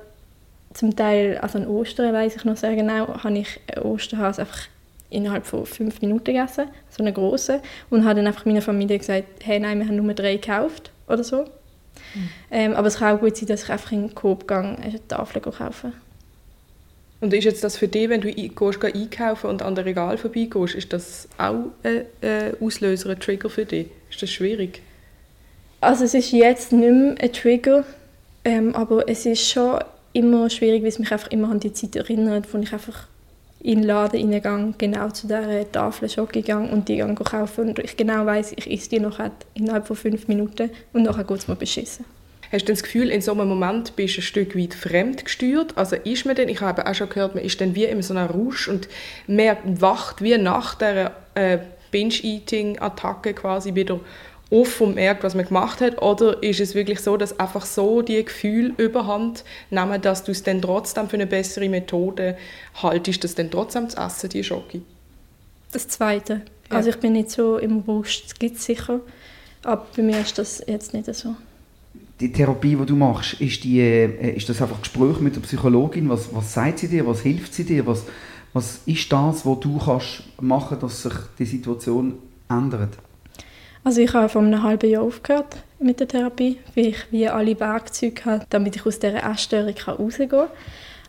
zum 0.80 0.96
Teil, 0.96 1.38
also 1.40 1.60
an 1.60 1.68
Ostern 1.68 2.14
weiß 2.14 2.36
ich 2.38 2.46
noch 2.46 2.58
sehr 2.58 2.76
genau, 2.76 3.24
habe 3.24 3.38
ich 3.38 3.60
Osterhase 3.82 4.42
einfach 4.42 4.68
innerhalb 5.10 5.46
von 5.46 5.66
fünf 5.66 6.02
Minuten 6.02 6.26
gegessen, 6.26 6.68
so 6.90 7.04
eine 7.04 7.12
große, 7.12 7.62
und 7.90 8.06
habe 8.06 8.16
dann 8.16 8.28
einfach 8.28 8.46
meiner 8.46 8.62
Familie 8.62 8.98
gesagt, 8.98 9.26
hey, 9.44 9.60
nein, 9.60 9.80
wir 9.80 9.88
haben 9.88 9.96
nur 9.96 10.14
drei 10.14 10.36
gekauft 10.36 10.92
oder 11.08 11.24
so. 11.24 11.42
Mhm. 12.14 12.30
Ähm, 12.52 12.74
aber 12.76 12.88
es 12.88 12.98
kann 12.98 13.16
auch 13.18 13.20
gut 13.20 13.36
sein, 13.36 13.48
dass 13.48 13.64
ich 13.64 13.70
einfach 13.70 13.92
in 13.92 14.08
den 14.08 14.16
Coop 14.16 14.48
gehe, 14.48 14.58
eine 14.58 15.08
Tafel 15.08 15.42
kaufen 15.42 15.94
und 17.22 17.34
ist 17.34 17.44
jetzt 17.44 17.64
das 17.64 17.76
für 17.76 17.88
dich, 17.88 18.10
wenn 18.10 18.22
du 18.22 18.32
gehst, 18.32 18.84
einkaufen 18.84 19.50
und 19.50 19.62
an 19.62 19.76
der 19.76 19.86
Regal 19.86 20.18
vorbeigehst, 20.18 20.76
ist 20.76 20.94
das 20.94 21.28
auch 21.38 21.66
ein, 21.84 22.06
ein 22.22 22.56
Auslöser, 22.62 23.10
ein 23.10 23.20
Trigger 23.20 23.50
für 23.50 23.66
dich? 23.66 23.88
Ist 24.10 24.22
das 24.22 24.32
schwierig? 24.32 24.82
Also 25.82 26.06
es 26.06 26.14
ist 26.14 26.32
jetzt 26.32 26.72
nicht 26.72 26.92
mehr 26.92 27.16
ein 27.20 27.34
Trigger, 27.34 27.84
ähm, 28.46 28.74
aber 28.74 29.10
es 29.10 29.26
ist 29.26 29.50
schon 29.50 29.80
immer 30.14 30.50
schwierig, 30.50 30.82
weil 30.82 30.90
es 30.90 31.00
mich 31.00 31.12
einfach 31.12 31.32
immer 31.32 31.50
an 31.52 31.60
die 31.60 31.74
Zeit 31.74 31.96
erinnert, 31.96 32.54
wo 32.54 32.58
ich 32.58 32.74
einfach 32.74 33.08
in 33.62 33.80
den 33.80 33.88
Laden 33.88 34.32
reingehe, 34.32 34.74
genau 34.78 35.10
zu 35.10 35.28
dieser 35.28 35.70
Tafel 35.72 36.10
Schoki 36.10 36.42
gegangen 36.42 36.70
und 36.70 36.88
die 36.88 36.98
dann 36.98 37.16
kaufen 37.16 37.70
und 37.70 37.80
ich 37.80 37.98
genau 37.98 38.26
weiß, 38.26 38.54
ich 38.56 38.72
esse 38.72 38.90
die 38.90 39.00
noch 39.00 39.20
innerhalb 39.54 39.86
von 39.86 39.98
fünf 39.98 40.28
Minuten 40.28 40.70
und 40.94 41.04
nachher 41.04 41.26
geht 41.26 41.40
es 41.40 41.48
mir 41.48 41.56
beschissen. 41.56 42.06
Hast 42.52 42.68
du 42.68 42.74
das 42.74 42.82
Gefühl, 42.82 43.12
in 43.12 43.22
so 43.22 43.34
einem 43.34 43.48
Moment 43.48 43.96
bist 43.96 44.16
du 44.16 44.22
ein 44.22 44.24
Stück 44.24 44.58
weit 44.58 44.74
fremdgesteuert? 44.74 45.78
Also 45.78 45.98
ist 45.98 46.26
man 46.26 46.36
denn, 46.36 46.50
ich 46.50 46.62
habe 46.62 46.88
auch 46.88 46.96
schon 46.96 47.10
gehört, 47.10 47.36
man 47.36 47.44
ist 47.44 47.62
dann 47.62 47.76
wie 47.76 47.86
in 47.86 48.02
so 48.02 48.16
einem 48.16 48.28
Rausch 48.28 48.68
und 48.68 48.88
man 49.28 49.58
wacht 49.80 50.24
wie 50.24 50.36
nach 50.38 50.74
der 50.74 51.12
äh, 51.36 51.60
Binge-Eating-Attacke 51.92 53.34
quasi 53.34 53.76
wieder 53.76 54.00
auf 54.52 54.82
und 54.82 54.96
merkt, 54.96 55.24
was 55.24 55.36
man 55.36 55.46
gemacht 55.46 55.82
hat? 55.82 56.02
Oder 56.02 56.42
ist 56.42 56.60
es 56.60 56.74
wirklich 56.74 57.00
so, 57.02 57.18
dass 57.18 57.40
einfach 57.40 57.66
so 57.66 58.02
die 58.02 58.24
Gefühle 58.24 58.74
überhand 58.78 59.44
nehmen, 59.70 60.02
dass 60.02 60.24
du 60.24 60.32
es 60.32 60.44
dann 60.44 60.62
trotzdem 60.62 61.08
für 61.08 61.18
eine 61.18 61.28
bessere 61.28 61.70
Methode 61.70 62.38
haltest, 62.82 63.24
das 63.24 63.36
dann 63.36 63.52
trotzdem 63.52 63.90
zu 63.90 63.98
essen, 63.98 64.30
die 64.30 64.44
Schoki? 64.44 64.82
Das 65.72 65.88
Zweite. 65.88 66.42
Ja. 66.70 66.78
Also 66.78 66.90
ich 66.90 66.98
bin 66.98 67.14
nicht 67.14 67.30
so 67.30 67.58
im 67.58 67.86
Wurst, 67.86 68.26
das 68.26 68.40
gibt 68.40 68.58
es 68.58 68.66
sicher. 68.66 69.02
Aber 69.64 69.86
bei 69.96 70.02
mir 70.02 70.20
ist 70.20 70.38
das 70.38 70.64
jetzt 70.66 70.94
nicht 70.94 71.14
so. 71.14 71.36
Die 72.20 72.32
Therapie, 72.32 72.76
die 72.76 72.86
du 72.86 72.96
machst, 72.96 73.40
ist, 73.40 73.64
die, 73.64 73.80
äh, 73.80 74.36
ist 74.36 74.50
das 74.50 74.62
einfach 74.62 74.82
Gespräch 74.82 75.20
mit 75.20 75.36
der 75.36 75.42
Psychologin? 75.42 76.10
Was, 76.10 76.34
was 76.34 76.54
sagt 76.54 76.80
sie 76.80 76.88
dir? 76.88 77.06
Was 77.06 77.22
hilft 77.22 77.54
sie 77.54 77.64
dir? 77.64 77.86
Was, 77.86 78.04
was 78.52 78.82
ist 78.86 79.12
das, 79.12 79.46
was 79.46 79.60
du 79.60 79.78
kannst 79.78 80.24
machen 80.42 80.78
kannst, 80.80 81.06
dass 81.06 81.14
sich 81.14 81.20
die 81.38 81.46
Situation 81.46 82.16
ändert? 82.50 82.98
Also 83.90 84.02
ich 84.02 84.14
habe 84.14 84.30
vor 84.30 84.44
einem 84.44 84.62
halben 84.62 84.88
Jahr 84.88 85.02
aufgehört 85.02 85.58
mit 85.80 86.00
der 86.00 86.08
Therapie, 86.08 86.60
weil 86.76 86.90
ich 86.90 87.12
wie 87.12 87.28
alle 87.28 87.60
Werkzeuge 87.60 88.24
habe, 88.24 88.46
damit 88.52 88.76
ich 88.76 88.86
aus 88.86 89.00
dieser 89.00 89.24
Essstörung 89.24 89.74
rausgehen 89.88 90.30
kann. 90.30 90.48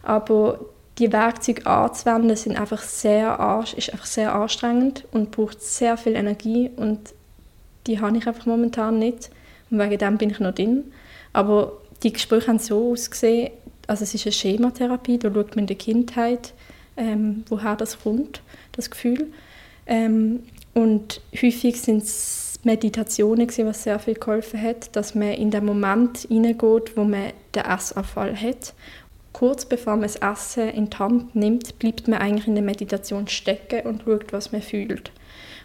Aber 0.03 0.61
die 0.97 1.13
Werkzeuge 1.13 1.67
anzuwenden 1.67 2.35
sind 2.37 2.59
einfach 2.59 2.81
sehr, 2.81 3.63
ist 3.77 3.93
einfach 3.93 4.07
sehr 4.07 4.35
anstrengend 4.35 5.05
und 5.13 5.31
braucht 5.31 5.61
sehr 5.61 5.99
viel 5.99 6.15
Energie 6.15 6.71
und 6.75 7.01
die 7.87 8.01
habe 8.01 8.17
ich 8.17 8.27
einfach 8.27 8.47
momentan 8.47 8.99
nicht. 8.99 9.29
Und 9.71 9.79
wegen 9.79 9.99
dem 9.99 10.17
bin 10.17 10.31
ich 10.31 10.41
noch 10.41 10.55
drin. 10.55 10.85
Aber 11.35 11.73
die 12.03 12.15
Gespräche 12.15 12.47
haben 12.49 12.59
so 12.61 12.93
ausgesehen, 12.93 13.51
also 13.89 14.05
es 14.05 14.15
ist 14.15 14.25
eine 14.25 14.33
Schematherapie, 14.33 15.19
da 15.19 15.31
schaut 15.31 15.51
man 15.51 15.65
in 15.65 15.67
der 15.67 15.77
Kindheit, 15.77 16.55
ähm, 16.97 17.45
woher 17.51 17.77
das 17.77 18.01
kommt, 18.01 18.41
das 18.73 18.91
Gefühl. 18.91 19.27
Ähm, 19.87 20.45
und 20.73 21.21
häufig 21.35 21.79
sind 21.79 22.05
es 22.05 22.50
Meditationen, 22.63 23.49
was 23.49 23.85
sehr 23.85 23.99
viel 23.99 24.15
geholfen 24.15 24.61
hat, 24.61 24.95
dass 24.95 25.15
man 25.15 25.33
in 25.33 25.51
den 25.51 25.65
Moment 25.65 26.19
hineingeht, 26.29 26.97
wo 26.97 27.05
man 27.05 27.33
den 27.55 27.65
Essanfall 27.65 28.37
hat. 28.37 28.75
Kurz 29.33 29.65
bevor 29.65 29.95
man 29.95 30.03
das 30.03 30.17
Essen 30.17 30.69
in 30.71 30.91
die 30.91 30.97
Hand 30.97 31.35
nimmt, 31.35 31.79
bleibt 31.79 32.09
man 32.09 32.21
eigentlich 32.21 32.49
in 32.49 32.57
der 32.57 32.65
Meditation 32.65 33.29
stecken 33.29 33.87
und 33.87 34.03
schaut, 34.05 34.33
was 34.33 34.53
man 34.53 34.61
fühlt. 34.61 35.13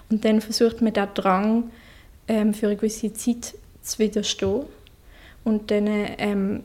Und 0.09 0.23
dann 0.23 0.39
versucht 0.39 0.81
man 0.81 0.93
den 0.93 1.07
Drang 1.15 1.71
ähm, 2.27 2.53
für 2.53 2.67
eine 2.67 2.75
gewisse 2.75 3.11
Zeit 3.13 3.55
zu 3.81 3.99
widerstehen. 3.99 4.65
Und 5.43 5.71
dann 5.71 5.87
ähm, 5.87 6.63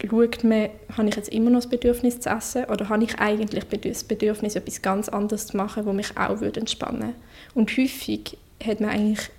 schaut 0.00 0.44
man, 0.44 0.68
habe 0.96 1.08
ich 1.08 1.16
jetzt 1.16 1.28
immer 1.30 1.50
noch 1.50 1.60
das 1.60 1.70
Bedürfnis 1.70 2.20
zu 2.20 2.28
essen 2.28 2.64
oder 2.64 2.88
habe 2.88 3.04
ich 3.04 3.18
eigentlich 3.18 3.64
das 3.64 4.04
Bedürfnis, 4.04 4.56
etwas 4.56 4.82
ganz 4.82 5.08
anderes 5.08 5.46
zu 5.46 5.56
machen, 5.56 5.86
wo 5.86 5.92
mich 5.92 6.16
auch 6.16 6.40
entspannen 6.42 7.00
würde. 7.00 7.14
Und 7.54 7.70
häufig 7.70 8.36
hat 8.64 8.80
man 8.80 8.90
eigentlich 8.90 9.30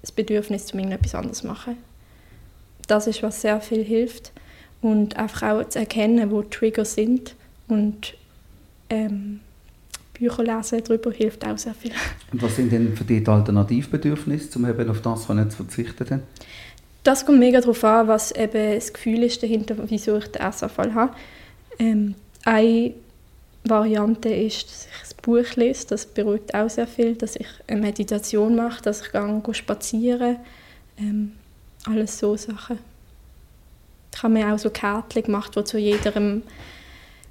das 0.00 0.12
Bedürfnis, 0.12 0.72
um 0.72 0.78
irgendetwas 0.78 1.14
anderes 1.14 1.38
zu 1.38 1.46
machen. 1.46 1.76
Das 2.86 3.06
ist, 3.06 3.22
was 3.22 3.40
sehr 3.40 3.60
viel 3.60 3.84
hilft. 3.84 4.32
Und 4.80 5.16
einfach 5.16 5.42
auch 5.42 5.68
zu 5.68 5.78
erkennen, 5.78 6.30
wo 6.30 6.42
Trigger 6.42 6.84
sind. 6.84 7.34
Und 7.68 8.14
ähm, 8.88 9.40
Bücher 10.14 10.42
lesen 10.42 10.82
darüber 10.84 11.10
hilft 11.10 11.46
auch 11.46 11.58
sehr 11.58 11.74
viel. 11.74 11.92
Und 12.32 12.42
was 12.42 12.56
sind 12.56 12.72
denn 12.72 12.96
für 12.96 13.04
dich 13.04 13.24
die 13.24 13.30
Alternativbedürfnisse, 13.30 14.58
um 14.58 14.68
eben 14.68 14.88
auf 14.90 15.00
das 15.02 15.26
zu 15.26 15.56
verzichten? 15.56 16.22
Das 17.02 17.24
kommt 17.24 17.38
mega 17.38 17.60
darauf 17.60 17.82
an, 17.84 18.08
was 18.08 18.30
eben 18.32 18.74
das 18.74 18.92
Gefühl 18.92 19.22
ist 19.22 19.42
dahinter, 19.42 19.76
wieso 19.86 20.18
ich 20.18 20.26
den 20.26 20.42
Essanfall 20.42 20.94
habe. 20.94 21.14
Ähm, 21.78 22.14
Variante 23.64 24.28
ist, 24.30 24.70
dass 24.70 24.86
ich 24.86 25.16
ein 25.16 25.22
Buch 25.22 25.56
lese, 25.56 25.86
das 25.88 26.06
beruhigt 26.06 26.54
auch 26.54 26.70
sehr 26.70 26.86
viel, 26.86 27.14
dass 27.14 27.36
ich 27.36 27.46
eine 27.66 27.80
Meditation 27.80 28.56
mache, 28.56 28.82
dass 28.82 29.02
ich 29.02 29.12
gehe 29.12 29.54
spazieren. 29.54 30.36
Ähm, 30.98 31.32
alles 31.86 32.18
so 32.18 32.36
Sachen. 32.36 32.78
Ich 34.14 34.22
habe 34.22 34.34
mir 34.34 34.52
auch 34.52 34.58
so 34.58 34.70
Kärtchen 34.70 35.22
gemacht, 35.24 35.56
wo 35.56 35.62
zu 35.62 35.78
jedem 35.78 36.42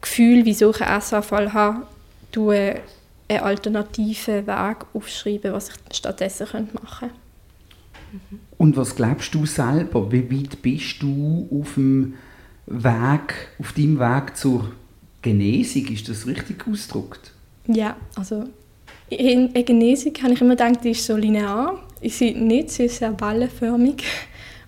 Gefühl, 0.01 0.45
wieso 0.45 0.71
ich 0.71 0.81
einen 0.81 0.97
Essanfall 0.97 1.53
habe, 1.53 1.87
einen 2.35 2.79
alternativen 3.41 4.47
Weg 4.47 4.77
aufschreiben, 4.93 5.53
was 5.53 5.69
ich 5.69 5.97
stattdessen 5.97 6.69
machen 6.73 7.09
könnte. 7.09 7.15
Und 8.57 8.75
was 8.75 8.95
glaubst 8.95 9.33
du 9.33 9.45
selber? 9.45 10.11
Wie 10.11 10.31
weit 10.31 10.61
bist 10.61 11.01
du 11.01 11.47
auf 11.51 11.75
dem 11.75 12.15
Weg, 12.65 13.35
auf 13.59 13.73
deinem 13.73 13.99
Weg 13.99 14.35
zur 14.35 14.71
Genesung? 15.21 15.87
Ist 15.87 16.09
das 16.09 16.25
richtig 16.27 16.65
ausgedrückt? 16.67 17.31
Ja, 17.67 17.95
also 18.15 18.45
in 19.09 19.53
Genesung 19.53 20.13
habe 20.21 20.33
ich 20.33 20.41
immer 20.41 20.55
gedacht, 20.55 20.83
die 20.83 20.91
ist 20.91 21.05
so 21.05 21.15
linear. 21.15 21.83
Ich 22.01 22.15
sehe 22.15 22.37
nicht, 22.37 22.71
sie 22.71 22.85
ist 22.85 22.97
sehr 22.97 23.19
wellenförmig. 23.19 24.03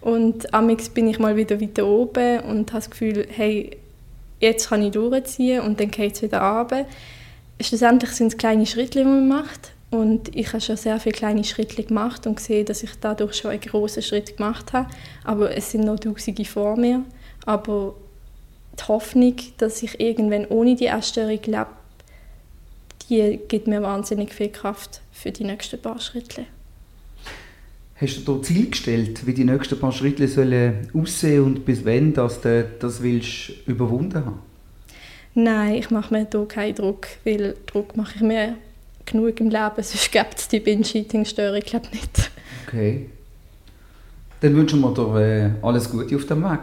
Und 0.01 0.51
amix 0.53 0.89
bin 0.89 1.07
ich 1.07 1.19
mal 1.19 1.35
wieder 1.35 1.61
weiter 1.61 1.85
oben 1.85 2.39
und 2.41 2.71
habe 2.71 2.81
das 2.81 2.89
Gefühl, 2.89 3.27
hey, 3.29 3.77
jetzt 4.39 4.69
kann 4.69 4.81
ich 4.81 4.91
durchziehen 4.91 5.61
und 5.61 5.79
dann 5.79 5.91
geht 5.91 6.15
es 6.15 6.21
wieder 6.23 6.41
runter. 6.41 6.85
Schlussendlich 7.61 8.09
sind 8.11 8.27
es 8.27 8.37
kleine 8.37 8.65
Schritte, 8.65 8.99
die 8.99 9.05
man 9.05 9.27
macht. 9.27 9.71
Und 9.91 10.35
ich 10.35 10.47
habe 10.47 10.61
schon 10.61 10.77
sehr 10.77 10.99
viele 10.99 11.13
kleine 11.13 11.43
Schritte 11.43 11.83
gemacht 11.83 12.25
und 12.25 12.37
gesehen, 12.37 12.65
dass 12.65 12.81
ich 12.81 12.91
dadurch 12.99 13.35
schon 13.35 13.51
einen 13.51 13.61
großen 13.61 14.01
Schritt 14.01 14.37
gemacht 14.37 14.73
habe. 14.73 14.89
Aber 15.23 15.55
es 15.55 15.71
sind 15.71 15.83
noch 15.83 15.99
Tausende 15.99 16.45
vor 16.45 16.77
mir. 16.77 17.03
Aber 17.45 17.93
die 18.79 18.83
Hoffnung, 18.87 19.35
dass 19.57 19.83
ich 19.83 19.99
irgendwann 19.99 20.45
ohne 20.47 20.75
die 20.75 20.87
Essstörung 20.87 21.39
lebe, 21.45 21.67
die 23.09 23.39
gibt 23.47 23.67
mir 23.67 23.81
wahnsinnig 23.81 24.33
viel 24.33 24.49
Kraft 24.49 25.01
für 25.11 25.31
die 25.31 25.43
nächsten 25.43 25.81
paar 25.81 25.99
Schritte. 25.99 26.45
Hast 27.95 28.27
du 28.27 28.35
da 28.35 28.41
Ziel 28.41 28.69
gestellt, 28.69 29.27
wie 29.27 29.33
die 29.33 29.43
nächsten 29.43 29.79
paar 29.79 29.91
Schritte 29.91 30.27
sollen 30.27 30.89
aussehen 30.93 31.43
und 31.43 31.65
bis 31.65 31.85
wann 31.85 32.13
das, 32.13 32.39
das 32.41 33.03
willst 33.03 33.67
überwunden 33.67 34.25
haben? 34.25 34.39
Nein, 35.35 35.75
ich 35.75 35.91
mache 35.91 36.13
mir 36.13 36.27
hier 36.29 36.47
keinen 36.47 36.75
Druck, 36.75 37.07
weil 37.23 37.55
Druck 37.67 37.95
mache 37.95 38.15
ich 38.15 38.21
mir 38.21 38.55
genug 39.05 39.39
im 39.39 39.49
Leben, 39.49 39.75
sonst 39.75 40.11
gibt 40.11 40.37
es 40.37 40.47
die 40.47 40.59
Binge-Eating-Störung, 40.59 41.61
glaube 41.61 41.87
nicht. 41.91 42.31
Okay. 42.65 43.09
Dann 44.39 44.55
wünschen 44.55 44.81
wir 44.81 44.93
dir 44.93 45.19
äh, 45.19 45.65
alles 45.65 45.89
Gute 45.89 46.15
auf 46.15 46.25
dem 46.25 46.43
Weg. 46.43 46.61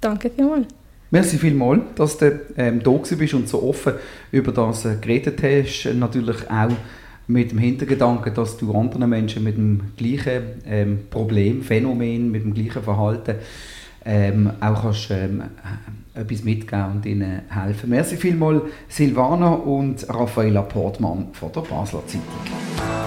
Danke 0.00 0.30
vielmals. 0.30 0.66
Merci 1.12 1.38
vielmals, 1.38 1.82
dass 1.96 2.18
du 2.18 2.40
ähm, 2.56 2.80
da 2.84 2.90
bist 2.90 3.34
und 3.34 3.48
so 3.48 3.62
offen 3.64 3.94
über 4.30 4.52
das 4.52 4.84
äh, 4.84 4.96
geredet 5.00 5.42
hast. 5.42 5.92
Natürlich 5.94 6.48
auch 6.48 6.70
mit 7.26 7.50
dem 7.50 7.58
Hintergedanken, 7.58 8.32
dass 8.32 8.56
du 8.56 8.72
anderen 8.72 9.10
Menschen 9.10 9.42
mit 9.42 9.56
dem 9.56 9.80
gleichen 9.96 10.42
ähm, 10.66 10.98
Problem, 11.10 11.62
Phänomen, 11.62 12.30
mit 12.30 12.44
dem 12.44 12.54
gleichen 12.54 12.82
Verhalten 12.82 13.36
ähm, 14.04 14.50
auch 14.60 14.82
kannst, 14.82 15.10
ähm, 15.10 15.42
etwas 16.14 16.44
mitgeben 16.44 16.92
und 16.92 17.06
ihnen 17.06 17.42
helfen. 17.48 17.90
Merci 17.90 18.16
vielmals 18.16 18.62
Silvana 18.88 19.50
und 19.50 20.08
Raffaella 20.08 20.62
Portmann 20.62 21.28
von 21.32 21.52
der 21.52 21.60
Basler 21.62 22.06
Zeitung. 22.06 22.99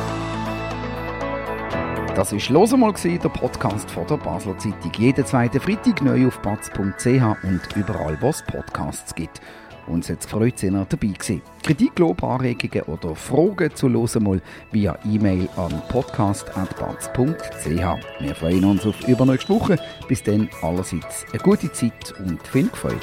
Das 2.16 2.32
war 2.32 2.40
«Los 2.50 2.72
mal», 2.78 2.94
der 2.94 3.30
Podcast 3.30 3.90
von 3.90 4.06
der 4.06 4.18
Basler 4.18 4.56
Zeitung. 4.60 4.92
Jeden 5.00 5.26
zweiten 5.26 5.60
Freitag 5.60 6.00
neu 6.04 6.28
auf 6.28 6.40
batz.ch 6.44 7.08
und 7.08 7.62
überall, 7.76 8.22
wo 8.22 8.30
es 8.30 8.44
Podcasts 8.44 9.16
gibt. 9.16 9.42
Uns 9.88 10.10
hat 10.10 10.20
es 10.20 10.28
gefreut, 10.28 10.54
dass 10.54 10.64
ihr 10.64 10.72
dabei 10.72 11.08
gewesen. 11.08 11.42
Kritik, 11.64 11.98
Lob, 11.98 12.24
Anregungen 12.24 12.84
oder 12.84 13.16
Fragen 13.16 13.74
zu 13.74 13.88
«Los 13.88 14.14
mal» 14.20 14.44
via 14.72 14.96
E-Mail 15.06 15.50
an 15.58 15.82
podcast.batz.ch. 15.90 17.66
Wir 17.66 18.36
freuen 18.36 18.66
uns 18.66 18.86
auf 18.86 19.08
übernächste 19.08 19.52
Woche. 19.52 19.78
Bis 20.08 20.22
dann 20.22 20.48
allerseits 20.62 21.26
eine 21.32 21.42
gute 21.42 21.72
Zeit 21.72 22.14
und 22.20 22.48
viel 22.48 22.70
Gefällt. 22.70 23.02